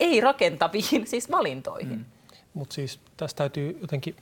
ei-rakentaviin 0.00 1.06
siis 1.06 1.30
valintoihin. 1.30 1.98
Mm. 1.98 2.04
Mutta 2.54 2.74
siis 2.74 3.00
tästä 3.16 3.38
täytyy 3.38 3.78
jotenkin 3.80 4.16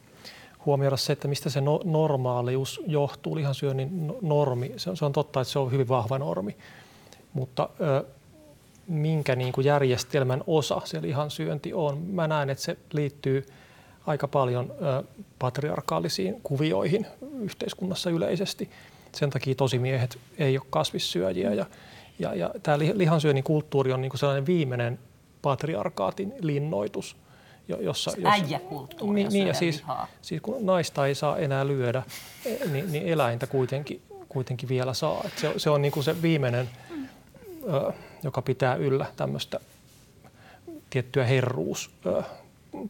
huomioida 0.67 0.97
se, 0.97 1.13
että 1.13 1.29
mistä 1.29 1.51
se 1.51 1.61
no, 1.61 1.81
normaalius 1.85 2.81
johtuu, 2.87 3.37
lihansyönnin 3.37 4.13
normi. 4.23 4.73
Se 4.77 4.91
on, 4.91 4.97
se 4.97 5.05
on 5.05 5.13
totta, 5.13 5.41
että 5.41 5.53
se 5.53 5.59
on 5.59 5.73
hyvin 5.73 5.89
vahva 5.89 6.19
normi, 6.19 6.57
mutta 7.33 7.69
ö, 7.81 8.05
minkä 8.87 9.37
niin 9.37 9.53
kuin 9.53 9.65
järjestelmän 9.65 10.45
osa 10.47 10.81
se 10.85 11.03
lihansyönti 11.03 11.75
on? 11.75 11.99
Mä 11.99 12.29
näen, 12.29 12.51
että 12.51 12.65
se 12.65 12.77
liittyy 12.93 13.47
aika 14.07 14.29
paljon 14.29 14.73
ö, 14.83 15.05
patriarkaalisiin 15.39 16.41
kuvioihin 16.43 17.07
yhteiskunnassa 17.41 18.11
yleisesti. 18.11 18.71
Sen 19.13 19.31
takia 19.31 19.55
tosimiehet 19.55 20.19
ei 20.39 20.59
ole 20.59 20.67
kasvissyöjiä 20.71 21.55
ja, 21.55 21.67
ja, 22.19 22.35
ja 22.35 22.51
tämä 22.63 22.79
lihansyönnin 22.79 23.45
kulttuuri 23.45 23.93
on 23.93 24.01
niin 24.01 24.11
kuin 24.11 24.19
sellainen 24.19 24.47
viimeinen 24.47 24.99
patriarkaatin 25.43 26.35
linnoitus– 26.41 27.17
jossa, 27.69 28.11
jossa 28.11 28.31
äijäkulttuuri, 28.31 29.15
niin, 29.15 29.33
niin, 29.33 29.47
ja 29.47 29.55
siis, 29.55 29.83
siis 30.23 30.43
kun 30.43 30.67
naista 30.67 31.07
ei 31.07 31.15
saa 31.15 31.39
enää 31.39 31.67
lyödä, 31.67 32.03
e, 32.47 32.69
niin, 32.69 32.93
niin 32.93 33.07
eläintä 33.07 33.47
kuitenkin, 33.47 34.03
kuitenkin 34.29 34.69
vielä 34.69 34.95
saa. 34.95 35.23
Et 35.25 35.39
se, 35.39 35.53
se 35.57 35.71
on 35.71 35.83
niin 35.83 35.93
kuin 35.93 36.05
se 36.05 36.23
viimeinen, 36.23 36.71
ö, 37.73 37.93
joka 38.23 38.43
pitää 38.43 38.75
yllä 38.75 39.07
tämmöistä 39.17 39.61
tiettyä 40.91 41.25
herruus 41.25 41.91
ö, 42.07 42.23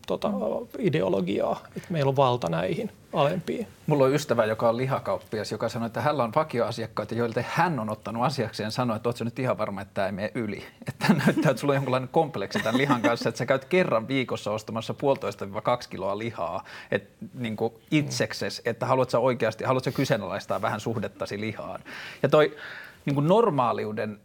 tota, 0.06 0.28
mm. 0.28 0.36
ideologiaa, 0.78 1.60
että 1.76 1.88
meillä 1.92 2.08
on 2.08 2.16
valta 2.16 2.48
näihin. 2.48 2.90
Alempiin. 3.12 3.66
Mulla 3.86 4.04
on 4.04 4.14
ystävä, 4.14 4.44
joka 4.44 4.68
on 4.68 4.76
lihakauppias, 4.76 5.52
joka 5.52 5.68
sanoi, 5.68 5.86
että 5.86 6.00
hänellä 6.00 6.24
on 6.24 6.32
vakioasiakkaita, 6.34 7.14
joilta 7.14 7.44
hän 7.48 7.80
on 7.80 7.90
ottanut 7.90 8.24
asiakseen 8.24 8.72
sanoa, 8.72 8.96
että 8.96 9.08
ootko 9.08 9.24
nyt 9.24 9.38
ihan 9.38 9.58
varma, 9.58 9.80
että 9.80 9.94
tämä 9.94 10.06
ei 10.06 10.12
mene 10.12 10.32
yli. 10.34 10.64
Että 10.88 11.14
näyttää, 11.14 11.50
että 11.50 11.60
sulla 11.60 11.72
on 11.72 11.76
jonkinlainen 11.76 12.08
kompleksi 12.12 12.58
tämän 12.58 12.78
lihan 12.78 13.02
kanssa, 13.02 13.28
että 13.28 13.38
sä 13.38 13.46
käyt 13.46 13.64
kerran 13.64 14.08
viikossa 14.08 14.50
ostamassa 14.50 14.94
puolitoista 14.94 15.46
kaksi 15.62 15.88
kiloa 15.88 16.18
lihaa 16.18 16.64
et, 16.90 17.08
niin 17.34 17.56
itsekses, 17.90 18.62
että 18.64 18.86
haluat 18.86 19.10
sä 19.10 19.18
oikeasti, 19.18 19.64
haluat 19.64 19.84
sä 19.84 19.92
kyseenalaistaa 19.92 20.62
vähän 20.62 20.80
suhdettasi 20.80 21.40
lihaan. 21.40 21.80
Ja 22.22 22.28
toi 22.28 22.56
niin 23.04 23.28
normaaliuden 23.28 24.20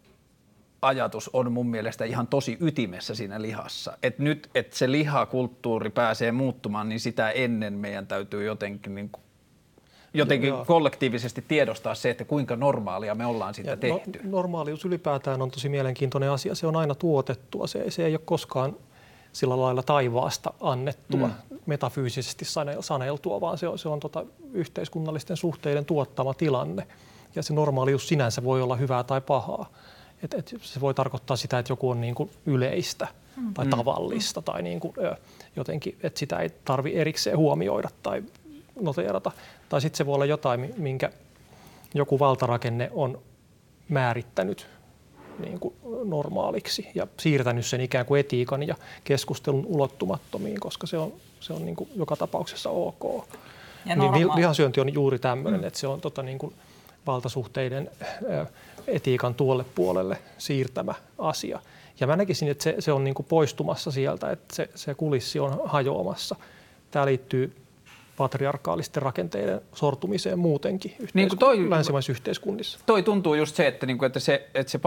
ajatus 0.87 1.29
on 1.33 1.51
mun 1.51 1.67
mielestä 1.67 2.05
ihan 2.05 2.27
tosi 2.27 2.57
ytimessä 2.59 3.15
siinä 3.15 3.41
lihassa. 3.41 3.97
Et 4.03 4.19
nyt, 4.19 4.49
että 4.55 4.77
se 4.77 4.91
lihakulttuuri 4.91 5.89
pääsee 5.89 6.31
muuttumaan, 6.31 6.89
niin 6.89 6.99
sitä 6.99 7.31
ennen 7.31 7.73
meidän 7.73 8.07
täytyy 8.07 8.45
jotenkin, 8.45 8.95
niin 8.95 9.09
kuin, 9.09 9.23
jotenkin 10.13 10.49
Joo. 10.49 10.65
kollektiivisesti 10.65 11.45
tiedostaa 11.47 11.95
se, 11.95 12.09
että 12.09 12.25
kuinka 12.25 12.55
normaalia 12.55 13.15
me 13.15 13.25
ollaan 13.25 13.53
sitä 13.53 13.69
ja 13.69 13.77
tehty. 13.77 14.19
No, 14.23 14.29
normaalius 14.29 14.85
ylipäätään 14.85 15.41
on 15.41 15.51
tosi 15.51 15.69
mielenkiintoinen 15.69 16.31
asia. 16.31 16.55
Se 16.55 16.67
on 16.67 16.75
aina 16.75 16.95
tuotettua. 16.95 17.67
Se, 17.67 17.91
se 17.91 18.05
ei 18.05 18.13
ole 18.13 18.21
koskaan 18.25 18.75
sillä 19.31 19.59
lailla 19.59 19.83
taivaasta 19.83 20.53
annettua, 20.61 21.27
mm. 21.27 21.57
metafyysisesti 21.65 22.45
saneltua, 22.79 23.41
vaan 23.41 23.57
se 23.57 23.67
on, 23.67 23.79
se 23.79 23.89
on 23.89 23.99
tota 23.99 24.25
yhteiskunnallisten 24.53 25.37
suhteiden 25.37 25.85
tuottama 25.85 26.33
tilanne. 26.33 26.87
Ja 27.35 27.43
se 27.43 27.53
normaalius 27.53 28.07
sinänsä 28.07 28.43
voi 28.43 28.61
olla 28.61 28.75
hyvää 28.75 29.03
tai 29.03 29.21
pahaa. 29.21 29.69
Et, 30.23 30.33
et 30.33 30.55
se 30.61 30.81
voi 30.81 30.93
tarkoittaa 30.93 31.37
sitä, 31.37 31.59
että 31.59 31.71
joku 31.71 31.89
on 31.89 32.01
niin 32.01 32.15
kuin 32.15 32.29
yleistä 32.45 33.07
mm. 33.37 33.53
tai 33.53 33.65
mm. 33.65 33.69
tavallista 33.69 34.41
tai 34.41 34.61
niin 34.61 34.79
kuin, 34.79 34.93
jotenkin, 35.55 35.97
että 36.03 36.19
sitä 36.19 36.39
ei 36.39 36.49
tarvi 36.65 36.95
erikseen 36.95 37.37
huomioida 37.37 37.89
tai 38.03 38.23
noteerata. 38.81 39.31
Tai 39.69 39.81
sitten 39.81 39.97
se 39.97 40.05
voi 40.05 40.15
olla 40.15 40.25
jotain, 40.25 40.73
minkä 40.77 41.11
joku 41.93 42.19
valtarakenne 42.19 42.91
on 42.93 43.21
määrittänyt 43.89 44.67
niin 45.39 45.59
kuin 45.59 45.75
normaaliksi 46.03 46.87
ja 46.95 47.07
siirtänyt 47.19 47.65
sen 47.65 47.81
ikään 47.81 48.05
kuin 48.05 48.19
etiikan 48.19 48.67
ja 48.67 48.75
keskustelun 49.03 49.65
ulottumattomiin, 49.65 50.59
koska 50.59 50.87
se 50.87 50.97
on, 50.97 51.13
se 51.39 51.53
on 51.53 51.65
niin 51.65 51.75
kuin 51.75 51.89
joka 51.95 52.15
tapauksessa 52.15 52.69
ok. 52.69 53.27
Ja 53.85 53.95
niin 53.95 54.35
lihansyönti 54.35 54.81
on 54.81 54.93
juuri 54.93 55.19
tämmöinen, 55.19 55.61
mm. 55.61 55.67
että 55.67 55.79
se 55.79 55.87
on 55.87 56.01
tota, 56.01 56.23
niin 56.23 56.37
kuin 56.37 56.53
valtasuhteiden 57.07 57.91
etiikan 58.87 59.35
tuolle 59.35 59.65
puolelle 59.75 60.17
siirtämä 60.37 60.93
asia. 61.17 61.59
Ja 61.99 62.07
mä 62.07 62.15
näkisin, 62.15 62.49
että 62.49 62.63
se, 62.63 62.75
se 62.79 62.91
on 62.91 63.03
niin 63.03 63.15
kuin 63.15 63.25
poistumassa 63.29 63.91
sieltä, 63.91 64.31
että 64.31 64.55
se, 64.55 64.69
se 64.75 64.93
kulissi 64.93 65.39
on 65.39 65.61
hajoamassa. 65.65 66.35
Tämä 66.91 67.05
liittyy 67.05 67.55
patriarkaalisten 68.17 69.03
rakenteiden 69.03 69.61
sortumiseen 69.73 70.39
muutenkin 70.39 70.95
niin 71.13 71.29
kuin 71.29 71.39
toi, 71.39 71.69
länsimaisissa 71.69 72.11
yhteiskunnissa. 72.11 72.79
Toi 72.85 73.03
tuntuu 73.03 73.35
just 73.35 73.55
se, 73.55 73.67
että, 73.67 73.85
niin 73.85 73.97
kuin, 73.97 74.07
että 74.07 74.19
se, 74.19 74.49
että 74.53 74.71
se 74.71 74.79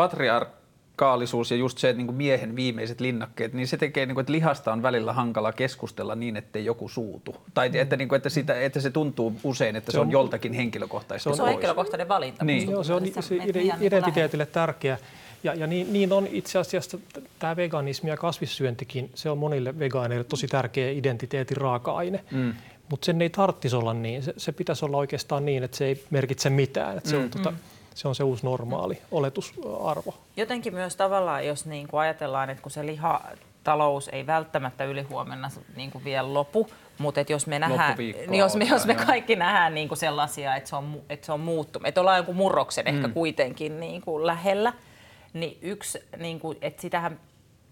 patriarkaalisuus 1.00 1.50
ja 1.50 1.56
just 1.56 1.78
se 1.78 1.88
että 1.88 1.98
niin 1.98 2.06
kuin 2.06 2.16
miehen 2.16 2.56
viimeiset 2.56 3.00
linnakkeet, 3.00 3.52
niin 3.52 3.68
se 3.68 3.76
tekee, 3.76 4.06
niin 4.06 4.14
kuin, 4.14 4.22
että 4.22 4.32
lihasta 4.32 4.72
on 4.72 4.82
välillä 4.82 5.12
hankala 5.12 5.52
keskustella 5.52 6.14
niin, 6.14 6.36
ettei 6.36 6.64
joku 6.64 6.88
suutu. 6.88 7.36
Tai 7.54 7.68
mm. 7.68 7.74
että, 7.74 7.96
niin 7.96 8.08
kuin, 8.08 8.16
että, 8.16 8.28
sitä, 8.28 8.60
että 8.60 8.80
se 8.80 8.90
tuntuu 8.90 9.32
usein, 9.44 9.76
että 9.76 9.92
se, 9.92 9.96
se 9.96 10.00
on, 10.00 10.06
on 10.06 10.12
joltakin 10.12 10.52
henkilökohtaisesti 10.52 11.24
Se 11.24 11.30
on, 11.30 11.36
se 11.36 11.42
on 11.42 11.48
henkilökohtainen 11.48 12.08
valinta. 12.08 12.44
Niin. 12.44 12.70
Joo, 12.70 12.84
se 12.84 12.94
on 12.94 13.06
se, 13.06 13.22
se 13.22 13.36
identiteetille 13.80 14.46
tärkeä. 14.46 14.98
Ja, 15.44 15.54
ja 15.54 15.66
niin, 15.66 15.92
niin 15.92 16.12
on 16.12 16.28
itse 16.30 16.58
asiassa 16.58 16.98
tämä 17.38 17.56
veganismi 17.56 18.10
ja 18.10 18.16
kasvissyöntikin, 18.16 19.10
se 19.14 19.30
on 19.30 19.38
monille 19.38 19.78
vegaaneille 19.78 20.24
tosi 20.24 20.46
tärkeä 20.46 20.90
identiteetin 20.90 21.56
raaka-aine. 21.56 22.24
Mm. 22.30 22.54
Mutta 22.90 23.04
sen 23.04 23.22
ei 23.22 23.30
tarvitsisi 23.30 23.76
olla 23.76 23.94
niin. 23.94 24.22
Se, 24.22 24.34
se 24.36 24.52
pitäisi 24.52 24.84
olla 24.84 24.96
oikeastaan 24.96 25.44
niin, 25.44 25.62
että 25.62 25.76
se 25.76 25.84
ei 25.84 26.04
merkitse 26.10 26.50
mitään. 26.50 26.98
Että 26.98 27.10
se, 27.10 27.16
on, 27.16 27.30
mm. 27.34 27.56
Se 27.94 28.08
on 28.08 28.14
se 28.14 28.24
uusi 28.24 28.46
normaali 28.46 29.02
oletusarvo. 29.10 30.14
Jotenkin 30.36 30.74
myös 30.74 30.96
tavallaan, 30.96 31.46
jos 31.46 31.66
niin 31.66 31.88
kuin 31.88 32.00
ajatellaan, 32.00 32.50
että 32.50 32.62
kun 32.62 32.70
se 32.70 32.86
liha 32.86 33.20
talous 33.64 34.08
ei 34.08 34.26
välttämättä 34.26 34.84
ylihuomenna 34.84 35.50
niin 35.76 35.90
kuin 35.90 36.04
vielä 36.04 36.34
lopu, 36.34 36.70
mutta 36.98 37.20
jos 37.28 37.46
me 37.46 37.58
nähdään, 37.58 37.98
niin 37.98 38.34
jos 38.34 38.56
me, 38.56 38.64
jos 38.64 38.86
me 38.86 38.94
kaikki 38.94 39.36
nähdään 39.36 39.74
niin 39.74 39.88
kuin 39.88 39.98
sellaisia, 39.98 40.56
että 40.56 40.70
se 40.70 40.76
on, 40.76 41.02
että 41.08 41.26
se 41.26 41.32
on 41.32 41.40
muuttunut, 41.40 41.88
että 41.88 42.00
ollaan 42.00 42.16
jonkun 42.16 42.36
murroksen 42.36 42.84
mm. 42.84 42.96
ehkä 42.96 43.08
kuitenkin 43.08 43.80
niin 43.80 44.02
kuin 44.02 44.26
lähellä, 44.26 44.72
niin 45.32 45.58
yksi, 45.62 45.98
niin 46.16 46.40
kuin, 46.40 46.58
että 46.60 46.82
sitähän 46.82 47.20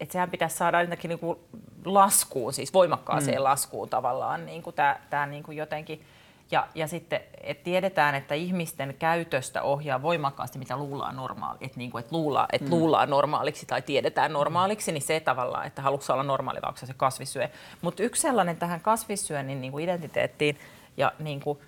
että 0.00 0.12
sehän 0.12 0.30
pitäisi 0.30 0.56
saada 0.56 0.78
ainakin 0.78 1.08
niin 1.08 1.18
kuin 1.18 1.38
laskuun, 1.84 2.52
siis 2.52 2.74
voimakkaaseen 2.74 3.38
mm. 3.38 3.44
laskuun 3.44 3.88
tavallaan 3.88 4.46
niin 4.46 4.62
kuin 4.62 4.76
tämä, 4.76 4.96
tämä 5.10 5.26
niin 5.26 5.42
kuin 5.42 5.56
jotenkin. 5.56 6.04
Ja, 6.50 6.68
ja 6.74 6.88
sitten 6.88 7.20
että 7.40 7.64
tiedetään, 7.64 8.14
että 8.14 8.34
ihmisten 8.34 8.96
käytöstä 8.98 9.62
ohjaa 9.62 10.02
voimakkaasti, 10.02 10.58
mitä 10.58 10.76
luullaan 10.76 11.16
normaali, 11.16 11.58
että, 11.60 11.78
niin 11.78 11.90
kuin, 11.90 12.00
että, 12.00 12.16
luullaan, 12.16 12.48
että 12.52 12.68
mm. 12.68 12.70
luullaan 12.70 13.10
normaaliksi 13.10 13.66
tai 13.66 13.82
tiedetään 13.82 14.32
normaaliksi, 14.32 14.92
niin 14.92 15.02
se 15.02 15.20
tavallaan, 15.20 15.66
että 15.66 15.82
haluatko 15.82 16.12
olla 16.12 16.22
normaali 16.22 16.58
vaikka 16.62 16.86
se 16.86 16.94
kasvissyö. 16.96 17.48
Mutta 17.82 18.02
yksi 18.02 18.22
sellainen 18.22 18.56
tähän 18.56 18.80
kasvissyönnin 18.80 19.60
niin 19.60 19.72
kuin 19.72 19.84
identiteettiin 19.84 20.58
ja, 20.96 21.12
niin 21.18 21.40
kuin, 21.40 21.58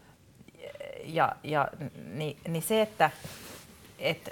ja, 1.04 1.32
ja 1.44 1.68
niin, 2.04 2.36
niin 2.48 2.62
se, 2.62 2.82
että, 2.82 3.10
että 3.98 4.30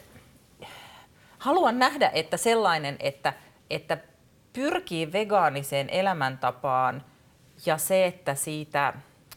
haluan 1.38 1.78
nähdä, 1.78 2.11
että 2.14 2.37
sellainen, 2.37 2.96
että– 3.00 3.32
että 3.70 3.98
pyrkii 4.52 5.12
vegaaniseen 5.12 5.90
elämäntapaan 5.90 7.04
ja 7.66 7.78
se, 7.78 8.06
että 8.06 8.34
siitä, 8.34 8.94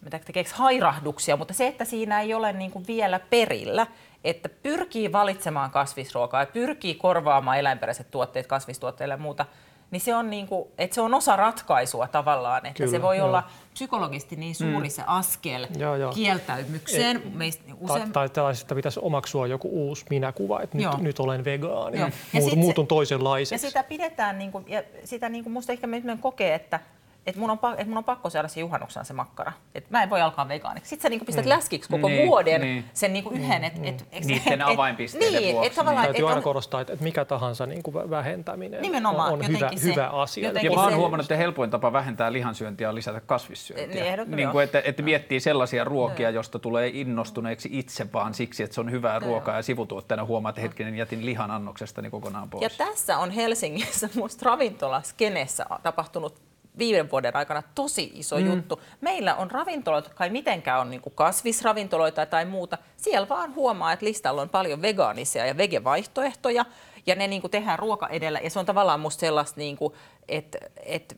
tekeekö 0.10 0.50
hairahduksia, 0.54 1.38
mutta 1.38 1.54
se, 1.54 1.68
että 1.68 1.86
siinä 1.86 2.22
ei 2.22 2.34
ole 2.34 2.54
niin 2.54 2.72
kuin 2.72 2.88
vielä 2.88 3.20
perillä, 3.20 3.88
että 4.24 4.50
pyrkii 4.50 5.12
valitsemaan 5.12 5.72
kasvisruokaa 5.72 6.42
ja 6.42 6.46
pyrkii 6.46 6.96
korvaamaan 6.96 7.60
eläinperäiset 7.60 8.12
tuotteet 8.12 8.48
kasvistuotteille 8.48 9.14
ja 9.14 9.18
muuta– 9.18 9.46
niin 9.92 10.02
se 10.02 10.16
on, 10.16 10.30
niin 10.30 10.48
kuin, 10.48 10.70
että 10.78 10.96
se 10.96 11.02
on 11.02 11.14
osa 11.14 11.36
ratkaisua 11.36 12.08
tavallaan, 12.08 12.66
että 12.66 12.78
Kyllä, 12.78 12.92
se 12.92 13.02
voi 13.02 13.18
joo. 13.18 13.28
olla 13.28 13.44
psykologisesti 13.74 14.36
niin 14.36 14.56
suuri 14.56 14.88
mm. 14.88 14.92
se 14.92 15.04
askel 15.08 15.68
joo, 15.78 15.96
joo. 15.96 16.12
kieltäymykseen. 16.14 17.18
Et, 17.18 17.34
Meistä 17.34 17.64
usein... 17.80 18.12
Tai, 18.12 18.30
tällaisesta 18.30 18.76
pitäisi 18.76 19.00
omaksua 19.04 19.48
joku 19.48 19.70
uusi 19.72 20.06
minäkuva, 20.10 20.62
että 20.62 20.78
nyt, 20.78 20.98
nyt 20.98 21.20
olen 21.20 21.46
vegaani, 21.46 22.00
joo. 22.00 22.10
Muut, 22.34 22.56
muutun 22.56 22.86
se, 22.86 22.88
toisenlaiseksi. 22.88 23.66
Ja 23.66 23.70
sitä 23.70 23.84
pidetään, 23.84 24.38
niin 24.38 24.52
kuin, 24.52 24.66
ja 24.68 24.84
sitä 25.04 25.30
niin 25.30 25.44
kuin 25.44 25.54
musta 25.54 25.72
ehkä 25.72 25.88
kokee, 26.20 26.56
että 26.56 26.80
että 27.28 27.40
mun, 27.42 27.50
on, 27.50 27.58
että 27.72 27.86
mun 27.86 27.98
on 27.98 28.04
pakko 28.04 28.30
saada 28.30 28.48
se 28.48 28.60
juhannuksena 28.60 29.04
se 29.04 29.14
makkara. 29.14 29.52
Että 29.76 29.90
mä 29.92 30.04
en 30.04 30.10
voi 30.10 30.22
alkaa 30.22 30.48
vegaaniksi. 30.48 30.90
Sitten 30.90 31.04
sä 31.04 31.10
niinku 31.10 31.26
pistät 31.26 31.46
mm. 31.46 31.50
läskiksi 31.50 31.90
koko 31.90 32.08
niin, 32.08 32.28
vuoden 32.28 32.62
niin. 32.62 32.86
sen 32.94 33.14
niinku 33.14 33.30
yhden. 33.30 33.64
Et, 33.64 33.74
et, 33.84 34.08
et, 34.12 34.26
Niiden 34.26 34.62
et, 34.62 34.68
avainpisteiden 34.68 35.42
niin, 35.42 35.56
vuoksi. 35.56 35.80
Et 35.80 35.86
niin. 35.86 36.02
Täytyy 36.02 36.30
aina 36.30 36.42
korostaa, 36.42 36.82
että, 36.82 36.94
että 36.94 37.04
mikä 37.04 37.26
tahansa 37.26 37.66
niinku 37.66 37.94
vähentäminen 37.94 38.82
Nimenomaan, 38.82 39.34
on, 39.34 39.40
on 39.40 39.48
hyvä, 39.48 39.72
se, 39.76 39.84
hyvä 39.84 40.08
asia. 40.08 40.52
Ja 40.52 40.72
mä 40.72 40.84
oon 40.84 40.96
huomannut, 40.96 41.26
että 41.26 41.38
helpoin 41.38 41.70
tapa 41.70 41.94
vähentää 41.94 42.34
lihansyöntiä 42.34 42.90
on 42.90 42.96
lisätä 42.96 43.22
kasvissyöntiä. 43.22 44.16
Niin, 44.16 44.32
niin 44.32 44.50
kuin, 44.50 44.64
että, 44.64 44.82
että 44.86 45.04
miettii 45.04 45.40
sellaisia 45.40 45.84
ruokia, 45.84 46.30
no. 46.30 46.36
josta 46.36 46.60
tulee 46.60 46.88
innostuneeksi 46.88 47.70
itse 47.72 48.14
vaan 48.14 48.34
siksi, 48.34 48.64
että 48.64 48.74
se 48.74 48.82
on 48.82 48.92
hyvää 48.92 49.20
no. 49.20 49.28
ruokaa 49.28 49.56
ja 49.56 49.62
sivutuotteena 49.62 50.26
huomaa, 50.26 50.50
että 50.50 50.62
hetkinen 50.62 50.96
jätin 50.96 51.26
lihan 51.26 51.52
annoksesta 51.52 52.02
niin 52.02 52.12
kokonaan 52.12 52.50
pois. 52.50 52.62
Ja 52.62 52.70
tässä 52.70 53.18
on 53.18 53.32
Helsingissä 53.32 54.10
musta 54.16 54.46
ravintolaskenessä 54.46 55.66
tapahtunut 55.84 56.51
viiden 56.78 57.12
vuoden 57.12 57.36
aikana 57.36 57.64
tosi 57.76 58.12
iso 58.14 58.38
mm. 58.38 58.46
juttu. 58.46 58.82
Meillä 59.02 59.36
on 59.36 59.52
ravintoloita, 59.52 60.10
jotka 60.10 60.24
ei 60.24 60.30
mitenkään 60.30 60.82
ole 60.82 60.90
niin 60.90 61.02
kasvisravintoloita 61.16 62.26
tai 62.26 62.46
muuta. 62.46 62.78
Siellä 62.98 63.30
vaan 63.30 63.56
huomaa, 63.56 63.94
että 63.94 64.06
listalla 64.06 64.42
on 64.42 64.50
paljon 64.50 64.82
vegaanisia 64.82 65.46
ja 65.46 65.58
vegevaihtoehtoja 65.58 66.66
ja 67.06 67.16
ne 67.16 67.28
niin 67.28 67.42
kuin 67.42 67.52
tehdään 67.52 67.80
ruoka 67.80 68.08
edellä. 68.08 68.40
Ja 68.40 68.50
se 68.50 68.60
on 68.60 68.66
tavallaan 68.66 69.00
musta 69.00 69.20
sellaista, 69.20 69.60
niin 69.60 69.78
kuin, 69.78 69.94
että, 70.28 70.58
että 70.86 71.16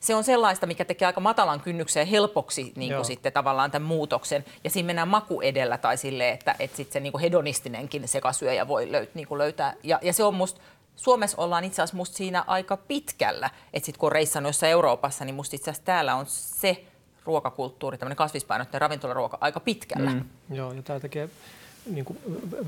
se 0.00 0.14
on 0.14 0.24
sellaista, 0.24 0.66
mikä 0.66 0.84
tekee 0.84 1.06
aika 1.06 1.20
matalan 1.20 1.60
kynnyksen 1.60 2.06
helpoksi 2.06 2.72
niin 2.76 2.94
kuin 2.94 3.04
sitten 3.04 3.32
tavallaan 3.32 3.70
tämän 3.70 3.88
muutoksen. 3.88 4.44
Ja 4.64 4.70
siinä 4.70 4.86
mennään 4.86 5.08
maku 5.08 5.40
edellä 5.40 5.78
tai 5.78 5.96
silleen, 5.96 6.34
että, 6.34 6.54
että 6.58 6.76
sitten 6.76 6.92
se 6.92 7.00
niin 7.00 7.12
kuin 7.12 7.22
hedonistinenkin 7.22 8.08
sekasyöjä 8.08 8.68
voi 8.68 8.92
löyt, 8.92 9.14
niin 9.14 9.28
kuin 9.28 9.38
löytää. 9.38 9.74
Ja, 9.82 9.98
ja 10.02 10.12
se 10.12 10.24
on 10.24 10.34
musta 10.34 10.60
Suomessa 10.96 11.42
ollaan 11.42 11.64
itse 11.64 11.82
asiassa 11.82 11.96
musta 11.96 12.16
siinä 12.16 12.44
aika 12.46 12.76
pitkällä. 12.76 13.50
Että 13.72 13.86
sitten 13.86 14.00
kun 14.00 14.12
reissannut 14.12 14.48
jossain 14.48 14.72
Euroopassa, 14.72 15.24
niin 15.24 15.34
musta 15.34 15.56
itse 15.56 15.70
asiassa 15.70 15.84
täällä 15.84 16.14
on 16.14 16.26
se 16.26 16.84
ruokakulttuuri, 17.24 17.98
tämmöinen 17.98 18.16
kasvispainotteinen 18.16 18.80
ravintolaruoka 18.80 19.38
aika 19.40 19.60
pitkällä. 19.60 20.10
Mm. 20.10 20.24
Joo, 20.50 20.72
ja 20.72 20.82
tämä 20.82 21.00
tekee 21.00 21.28
niin 21.86 22.04
kuin 22.04 22.18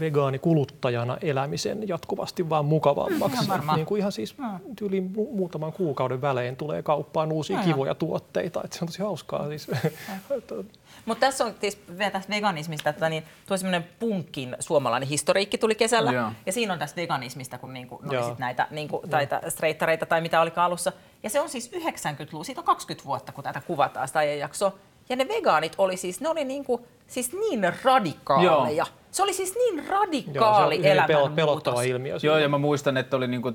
vegaanikuluttajana 0.00 1.18
elämisen 1.22 1.88
jatkuvasti 1.88 2.48
vaan 2.48 2.64
mukavammaksi. 2.64 3.48
Mm, 3.48 3.74
niin 3.74 3.86
kuin 3.86 3.98
ihan 3.98 4.12
siis 4.12 4.38
mm. 4.38 4.44
yli 4.80 5.00
mu- 5.00 5.32
muutaman 5.36 5.72
kuukauden 5.72 6.20
välein 6.20 6.56
tulee 6.56 6.82
kauppaan 6.82 7.32
uusia 7.32 7.58
no, 7.58 7.64
kivoja 7.64 7.94
tuotteita. 7.94 8.60
Että 8.64 8.78
se 8.78 8.84
on 8.84 8.88
tosi 8.88 9.02
hauskaa. 9.02 9.48
Siis. 9.48 9.66
Mutta 11.06 11.26
tässä 11.26 11.44
on 11.44 11.54
siis 11.60 11.78
vielä 11.98 12.10
tästä 12.10 12.32
veganismista, 12.32 12.90
että 12.90 13.08
niin, 13.08 13.24
tuo 13.46 13.56
semmoinen 13.56 13.88
punkin 13.98 14.56
suomalainen 14.60 15.08
historiikki 15.08 15.58
tuli 15.58 15.74
kesällä. 15.74 16.12
Ja, 16.12 16.32
ja 16.46 16.52
siinä 16.52 16.72
on 16.72 16.78
tästä 16.78 17.00
veganismista, 17.00 17.58
kun 17.58 17.72
niinku, 17.72 18.00
no, 18.02 18.28
sit 18.28 18.38
näitä 18.38 18.66
niinku, 18.70 19.02
tai 19.10 19.28
streittareita 19.48 20.06
tai 20.06 20.20
mitä 20.20 20.40
oli 20.40 20.52
alussa. 20.56 20.92
Ja 21.22 21.30
se 21.30 21.40
on 21.40 21.48
siis 21.48 21.70
90-luvu, 21.72 22.44
siitä 22.44 22.60
on 22.60 22.64
20 22.64 23.06
vuotta, 23.06 23.32
kun 23.32 23.44
tätä 23.44 23.60
kuvataan 23.60 24.08
sitä 24.08 24.18
ajanjaksoa. 24.18 24.72
Ja 25.08 25.16
ne 25.16 25.28
vegaanit 25.28 25.74
oli 25.78 25.96
siis, 25.96 26.20
ne 26.20 26.28
oli 26.28 26.44
niinku, 26.44 26.86
siis 27.06 27.32
niin 27.32 27.72
radikaaleja. 27.84 28.76
Joo. 28.76 28.86
Se 29.16 29.22
oli 29.22 29.32
siis 29.32 29.54
niin 29.54 29.76
Joo, 29.76 29.84
se 29.84 29.90
radikaali 29.90 30.78
pel- 30.78 30.86
elämänmuutos. 30.86 31.34
pelottava 31.36 31.82
ilmiö. 31.82 32.12
Joo, 32.12 32.18
siinä. 32.18 32.38
ja 32.38 32.48
mä 32.48 32.58
muistan, 32.58 32.96
että 32.96 33.16
oli, 33.16 33.26
niinku, 33.28 33.48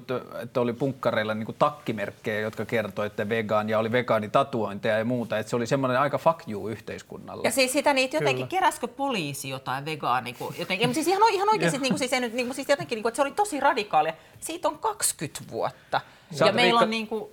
että 0.43 0.62
oli 0.62 0.74
punkkareilla 0.74 1.34
niinku 1.34 1.54
takkimerkkejä, 1.54 2.39
jotka 2.39 2.65
kertoi, 2.65 3.06
että 3.08 3.30
vegan 3.30 3.69
ja 3.69 3.80
oli 3.80 3.91
vegaanitatuointeja 3.91 4.97
ja 4.97 5.06
muuta. 5.06 5.38
Että 5.39 5.50
se 5.50 5.56
oli 5.56 5.67
semmoinen 5.67 6.00
aika 6.00 6.17
fuck 6.17 6.39
you 6.47 6.67
yhteiskunnalle. 6.67 7.41
Ja 7.47 7.52
siis 7.52 7.71
sitä 7.74 7.93
niitä 7.93 8.17
jotenkin, 8.17 8.47
Kyllä. 8.47 8.60
keräskö 8.60 8.88
poliisi 8.88 9.50
jotain 9.50 9.86
vegaani, 9.86 10.34
kun 10.34 10.54
jotenkin, 10.60 10.88
mutta 10.89 11.04
siis 11.04 11.08
ihan, 11.08 11.34
ihan 11.34 11.50
oikeasti, 11.54 11.80
niin 11.80 11.91
kuin, 11.91 12.00
siis, 12.00 12.13
ei 12.13 12.19
nyt, 12.19 12.34
niin 12.34 12.45
kuin, 12.47 12.56
siis 12.56 12.69
jotenkin, 12.69 12.95
niin 12.95 13.04
kuin, 13.04 13.10
että 13.10 13.15
se 13.15 13.21
oli 13.21 13.32
tosi 13.32 13.60
radikaalia. 13.60 14.13
Siitä 14.39 14.67
on 14.67 14.78
20 14.78 15.39
vuotta. 15.52 16.02
Sä 16.36 16.45
ja 16.45 16.52
meillä 16.54 16.80
Riikka- 16.80 16.84
on 16.84 16.89
niin 16.89 17.08
kuin, 17.08 17.32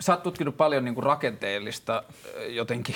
Sä 0.00 0.12
oot 0.12 0.22
tutkinut 0.22 0.56
paljon 0.56 0.84
niinku 0.84 1.00
rakenteellista 1.00 2.02
jotenkin 2.48 2.94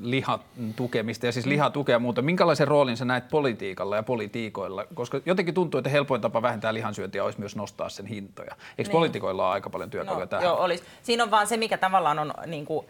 lihan 0.00 0.38
tukemista 0.76 1.26
ja 1.26 1.32
siis 1.32 1.46
lihatukea 1.46 1.94
ja 1.94 1.98
muuta. 1.98 2.22
Minkälaisen 2.22 2.68
roolin 2.68 2.96
sä 2.96 3.04
näet 3.04 3.28
politiikalla 3.28 3.96
ja 3.96 4.02
politiikoilla? 4.02 4.86
Koska 4.94 5.20
jotenkin 5.26 5.54
tuntuu, 5.54 5.78
että 5.78 5.90
helpoin 5.90 6.20
tapa 6.20 6.42
vähentää 6.42 6.74
lihansyöntiä 6.74 7.24
olisi 7.24 7.40
myös 7.40 7.56
nostaa 7.56 7.88
sen 7.88 8.06
hintoja. 8.06 8.56
Eikö 8.78 8.88
Niin. 8.88 8.90
politiikoilla 8.90 9.46
ole 9.46 9.52
aika 9.52 9.70
paljon 9.70 9.90
työkaluja 9.90 10.24
no, 10.24 10.28
tähän? 10.28 10.44
joo, 10.44 10.56
olisi. 10.56 10.84
Siinä 11.02 11.24
on 11.24 11.30
vaan 11.30 11.46
se, 11.46 11.56
mikä 11.56 11.78
tavallaan 11.78 12.18
on 12.18 12.34
niin 12.46 12.66
kuin, 12.66 12.86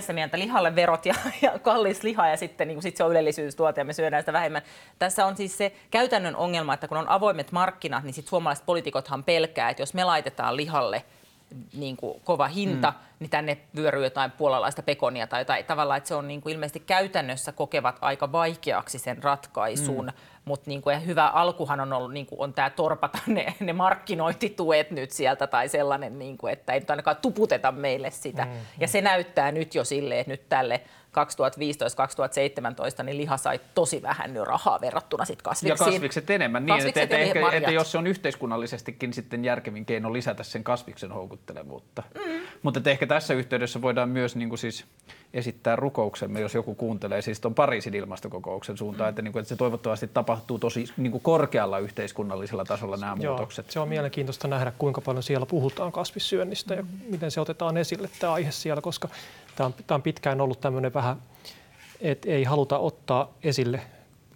sitä 0.00 0.12
mieltä 0.12 0.38
lihalle 0.38 0.74
verot 0.74 1.06
ja, 1.06 1.14
ja 1.42 1.58
kallis 1.58 2.02
liha 2.02 2.28
ja 2.28 2.36
sitten 2.36 2.68
niin 2.68 2.76
kuin, 2.76 2.82
sit 2.82 2.96
se 2.96 3.04
on 3.04 3.10
ylellisyystuote 3.10 3.80
ja 3.80 3.84
me 3.84 3.92
syödään 3.92 4.22
sitä 4.22 4.32
vähemmän. 4.32 4.62
Tässä 4.98 5.26
on 5.26 5.36
siis 5.36 5.58
se 5.58 5.72
käytännön 5.90 6.36
ongelma, 6.36 6.74
että 6.74 6.88
kun 6.88 6.98
on 6.98 7.08
avoimet 7.08 7.52
markkinat, 7.52 8.04
niin 8.04 8.14
sitten 8.14 8.30
suomalaiset 8.30 8.66
poliitikothan 8.66 9.24
pelkää, 9.24 9.70
että 9.70 9.82
jos 9.82 9.94
me 9.94 10.04
laitetaan 10.04 10.56
lihalle 10.56 11.04
niin 11.74 11.96
kuin 11.96 12.20
kova 12.24 12.48
hinta, 12.48 12.90
mm. 12.90 12.96
niin 13.18 13.30
tänne 13.30 13.58
vyöryy 13.76 14.04
jotain 14.04 14.30
puolalaista 14.30 14.82
pekonia 14.82 15.26
tai 15.26 15.40
jotain. 15.40 15.64
Tavallaan, 15.64 15.98
että 15.98 16.08
se 16.08 16.14
on 16.14 16.28
niin 16.28 16.40
kuin 16.40 16.52
ilmeisesti 16.52 16.80
käytännössä 16.80 17.52
kokevat 17.52 17.98
aika 18.00 18.32
vaikeaksi 18.32 18.98
sen 18.98 19.22
ratkaisun, 19.22 20.04
mm. 20.04 20.12
mutta 20.44 20.70
niin 20.70 20.82
kuin, 20.82 20.94
ja 20.94 21.00
hyvä 21.00 21.28
alkuhan 21.28 21.80
on 21.80 21.92
ollut 21.92 22.12
niin 22.12 22.26
kuin, 22.26 22.40
on 22.40 22.54
tämä 22.54 22.70
torpata 22.70 23.18
ne, 23.26 23.54
ne 23.60 23.72
markkinointituet 23.72 24.90
nyt 24.90 25.10
sieltä 25.10 25.46
tai 25.46 25.68
sellainen, 25.68 26.18
niin 26.18 26.38
kuin, 26.38 26.52
että 26.52 26.72
ei 26.72 26.80
nyt 26.80 26.90
ainakaan 26.90 27.16
tuputeta 27.16 27.72
meille 27.72 28.10
sitä. 28.10 28.44
Mm. 28.44 28.50
Ja 28.80 28.88
se 28.88 29.00
näyttää 29.00 29.52
nyt 29.52 29.74
jo 29.74 29.84
silleen, 29.84 30.20
että 30.20 30.30
nyt 30.32 30.48
tälle 30.48 30.80
2015-2017 33.00 33.02
niin 33.02 33.16
liha 33.16 33.36
sai 33.36 33.60
tosi 33.74 34.02
vähän 34.02 34.34
nyt 34.34 34.42
rahaa 34.44 34.80
verrattuna 34.80 35.24
sit 35.24 35.38
Ja 35.38 35.42
kasviksiin. 35.42 35.92
kasvikset 35.92 36.30
enemmän, 36.30 36.66
niin 36.66 36.76
Kasvikset 36.76 37.02
että, 37.02 37.16
ja 37.16 37.24
että, 37.24 37.38
ehkä, 37.40 37.56
että 37.56 37.70
jos 37.70 37.92
se 37.92 37.98
on 37.98 38.06
yhteiskunnallisestikin 38.06 39.12
sitten 39.12 39.44
järkevin 39.44 39.86
keino 39.86 40.12
lisätä 40.12 40.42
sen 40.42 40.64
kasviksen 40.64 41.12
houkuttelevuutta. 41.12 42.02
Mm. 42.14 42.40
Mutta 42.62 42.78
että 42.78 42.90
ehkä 42.90 43.06
tässä 43.06 43.34
yhteydessä 43.34 43.82
voidaan 43.82 44.08
myös 44.08 44.36
niin 44.36 44.48
kuin 44.48 44.58
siis 44.58 44.84
esittää 45.34 45.76
rukouksemme, 45.76 46.40
jos 46.40 46.54
joku 46.54 46.74
kuuntelee 46.74 47.22
siis 47.22 47.40
tuon 47.40 47.54
Pariisin 47.54 47.94
ilmastokokouksen 47.94 48.76
suuntaan, 48.76 49.08
mm. 49.08 49.10
että, 49.10 49.22
niin 49.22 49.32
kuin, 49.32 49.40
että 49.40 49.48
se 49.48 49.56
toivottavasti 49.56 50.08
tapahtuu 50.08 50.58
tosi 50.58 50.84
niin 50.96 51.12
kuin 51.12 51.22
korkealla 51.22 51.78
yhteiskunnallisella 51.78 52.64
tasolla 52.64 52.96
nämä 52.96 53.16
Joo, 53.20 53.32
muutokset. 53.32 53.70
se 53.70 53.80
on 53.80 53.88
mielenkiintoista 53.88 54.48
nähdä, 54.48 54.72
kuinka 54.78 55.00
paljon 55.00 55.22
siellä 55.22 55.46
puhutaan 55.46 55.92
kasvissyönnistä 55.92 56.74
ja 56.74 56.84
miten 57.10 57.30
se 57.30 57.40
otetaan 57.40 57.76
esille 57.76 58.10
tämä 58.18 58.32
aihe 58.32 58.50
siellä, 58.50 58.82
koska 58.82 59.08
tämä 59.56 59.66
on, 59.66 59.74
tämä 59.86 59.96
on 59.96 60.02
pitkään 60.02 60.40
ollut 60.40 60.60
tämmöinen 60.60 60.94
vähän, 60.94 61.16
että 62.00 62.28
ei 62.30 62.44
haluta 62.44 62.78
ottaa 62.78 63.34
esille 63.42 63.80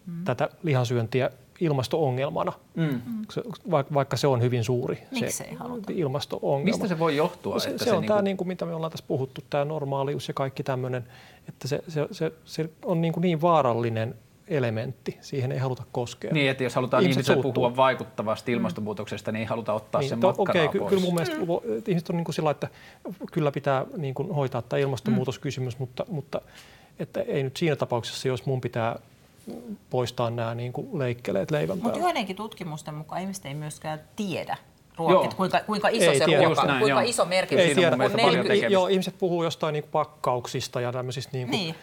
mm. 0.07 0.25
tätä 0.25 0.49
lihansyöntiä 0.63 1.31
ilmasto-ongelmana, 1.61 2.53
Mm. 2.75 3.01
se- 3.31 3.42
vaikka, 3.71 3.95
vaikka 3.95 4.16
se 4.16 4.27
on 4.27 4.42
hyvin 4.42 4.64
suuri 4.64 4.99
Miksi 5.11 5.31
se 5.37 5.49
ilmasto-ongelma. 5.95 6.64
Mistä 6.64 6.88
se 6.88 6.99
voi 6.99 7.16
johtua? 7.16 7.59
Se, 7.59 7.71
että 7.71 7.85
se, 7.85 7.92
on 7.92 8.01
niin 8.01 8.09
tämä, 8.09 8.19
kuin- 8.19 8.25
niin 8.25 8.37
kuin, 8.37 8.49
mitä 8.49 8.64
me 8.66 8.75
ollaan 8.75 8.90
tässä 8.92 9.05
puhuttu, 9.09 9.40
tämä 9.51 9.64
normaalius 9.64 10.29
ja 10.29 10.35
kaikki 10.35 10.62
tämmöinen, 10.62 11.05
että 11.49 11.69
se, 11.69 11.83
se, 11.88 12.07
se, 12.12 12.33
se 12.45 12.71
on 12.85 13.01
niin, 13.01 13.12
kuin 13.12 13.23
niin 13.23 13.40
vaarallinen 13.40 14.14
elementti, 14.49 15.19
siihen 15.21 15.53
ei 15.53 15.59
haluta 15.59 15.83
koskea. 15.92 16.33
Niin, 16.33 16.51
että 16.51 16.64
jos 16.64 16.75
halutaan 16.75 17.03
Ihmiset 17.03 17.16
ihmisille 17.19 17.35
suuttuu. 17.42 17.53
puhua 17.53 17.77
vaikuttavasti 17.77 18.53
ilmastonmuutoksesta, 18.53 19.33
niin 19.33 19.40
ei 19.40 19.47
haluta 19.47 19.73
ottaa 19.73 20.01
Niin, 20.01 20.09
sen 20.09 20.21
to- 20.21 20.33
ky- 20.73 20.79
pois. 20.79 20.88
kyllä 20.90 21.03
mun 21.03 21.14
mielestä 21.14 21.37
että 21.79 21.90
ihmiset 21.90 22.11
on 22.11 22.16
niin 22.16 22.25
kuin 22.25 22.35
sillä, 22.35 22.51
että 22.51 22.69
kyllä 23.33 23.53
pitää 23.53 23.87
niin 23.97 24.14
kuin 24.14 24.35
hoitaa 24.35 24.62
tämä 24.62 24.81
ilmastonmuutoskysymys, 24.81 25.79
mutta, 25.79 26.05
mutta 26.09 26.40
että 26.99 27.21
ei 27.21 27.42
nyt 27.42 27.57
siinä 27.57 27.77
tapauksessa, 27.77 28.29
jos 28.29 28.47
mun 28.47 28.61
pitää 28.61 28.99
poistaa 29.91 30.31
nämä 30.31 30.55
niin 30.55 30.73
kuin 30.73 30.99
leikkeleet 30.99 31.51
leivän 31.51 31.79
Mutta 31.83 31.99
joidenkin 31.99 32.37
tutkimusten 32.37 32.95
mukaan 32.95 33.21
ihmiset 33.21 33.47
ei 33.47 33.55
myöskään 33.55 34.01
tiedä. 34.17 34.57
Ruokit, 34.99 35.35
kuinka, 35.35 35.61
kuinka 35.67 35.89
iso 35.89 36.11
Ei 36.11 36.19
se 36.19 36.25
tiedä. 36.25 36.45
ruoka 36.45 36.65
näin, 36.65 36.79
kuinka 36.79 37.01
joo. 37.01 37.11
iso 37.11 37.25
merkitys 37.25 37.65
Ei 37.65 37.75
Siinä 37.75 37.79
on 37.79 37.83
tiedä, 37.83 37.91
mun 37.91 37.99
mielestä 37.99 38.17
on 38.19 38.25
paljon 38.25 38.45
nel- 38.45 38.49
tekemistä. 38.49 38.73
joo, 38.73 38.87
ihmiset 38.87 39.19
puhuu 39.19 39.45
jostain 39.45 39.73
niin 39.73 39.85
pakkauksista 39.93 40.81
ja 40.81 40.93
tämmöisistä 40.93 41.31
niin 41.33 41.49
kuin, 41.49 41.59
Niin. 41.61 41.75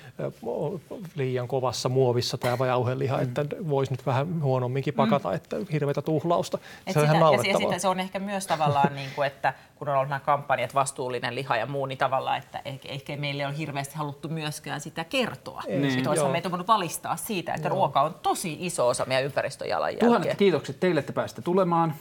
liian 1.16 1.48
kovassa 1.48 1.90
muovissa 1.90 2.38
tämä 2.38 2.58
vai 2.60 2.68
jauheliha, 2.68 3.18
Mm. 3.18 3.24
että 3.24 3.46
voisi 3.70 3.92
nyt 3.94 4.06
vähän 4.06 4.42
huonomminkin 4.44 4.94
pakata, 4.94 5.34
että 5.34 5.56
hirveätä 5.72 6.02
tuhlausta. 6.02 6.58
Et 6.88 6.94
Se 6.94 7.00
on 7.00 7.06
sitä, 7.06 7.18
ihan 7.18 7.34
ja, 7.34 7.58
sitä, 7.60 7.80
se 7.80 7.88
on 7.88 8.00
ehkä 8.00 8.20
myös 8.20 8.48
tavallaan, 8.48 8.96
niin 8.96 9.10
kuin, 9.16 9.28
että 9.28 9.54
kun 9.76 9.90
on 9.90 9.96
ollut 9.96 10.10
nämä 10.10 10.20
kampanjat, 10.20 10.74
vastuullinen 10.76 11.36
liha 11.36 11.58
ja 11.58 11.66
muu, 11.66 11.86
niin 11.86 11.98
tavallaan, 11.98 12.38
että 12.38 12.62
ehkä, 12.66 12.90
ehkä 12.90 13.18
meille 13.18 13.46
on 13.48 13.54
hirveästi 13.54 13.96
haluttu 13.96 14.30
myöskään 14.30 14.82
sitä 14.82 15.04
kertoa. 15.04 15.62
Niin, 15.68 16.00
joo. 16.04 16.10
olisihan 16.10 16.32
meitä 16.32 16.52
voinut 16.52 16.68
valistaa 16.68 17.16
siitä, 17.16 17.54
että 17.54 17.70
ruoka 17.70 18.02
on 18.02 18.16
tosi 18.24 18.58
iso 18.60 18.88
osa 18.88 19.06
meidän 19.06 19.24
ympäristöjalanjälkeä. 19.26 20.08
Tuhannet 20.08 20.38
kiitokset 20.38 20.80
teille, 20.80 21.00
että 21.00 21.14
pääsitte 21.14 21.42
tulemaan. 21.42 21.94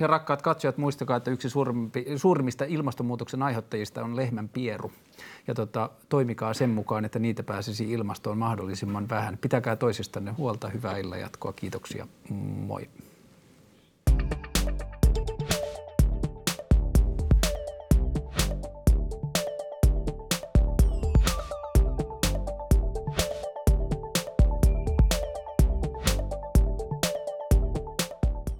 Ja 0.00 0.06
rakkaat 0.06 0.42
katsojat, 0.42 0.78
muistakaa, 0.78 1.16
että 1.16 1.30
yksi 1.30 1.50
suurimpi, 1.50 2.06
suurimmista 2.16 2.64
ilmastonmuutoksen 2.64 3.42
aiheuttajista 3.42 4.04
on 4.04 4.16
lehmän 4.16 4.48
pieru. 4.48 4.92
Ja 5.46 5.54
tota, 5.54 5.90
toimikaa 6.08 6.54
sen 6.54 6.70
mukaan, 6.70 7.04
että 7.04 7.18
niitä 7.18 7.42
pääsisi 7.42 7.92
ilmastoon 7.92 8.38
mahdollisimman 8.38 9.08
vähän. 9.08 9.38
Pitäkää 9.40 9.76
toisistanne 9.76 10.30
huolta. 10.30 10.68
Hyvää 10.68 10.96
illan 10.96 11.20
jatkoa. 11.20 11.52
Kiitoksia. 11.52 12.06
Moi. 12.66 12.88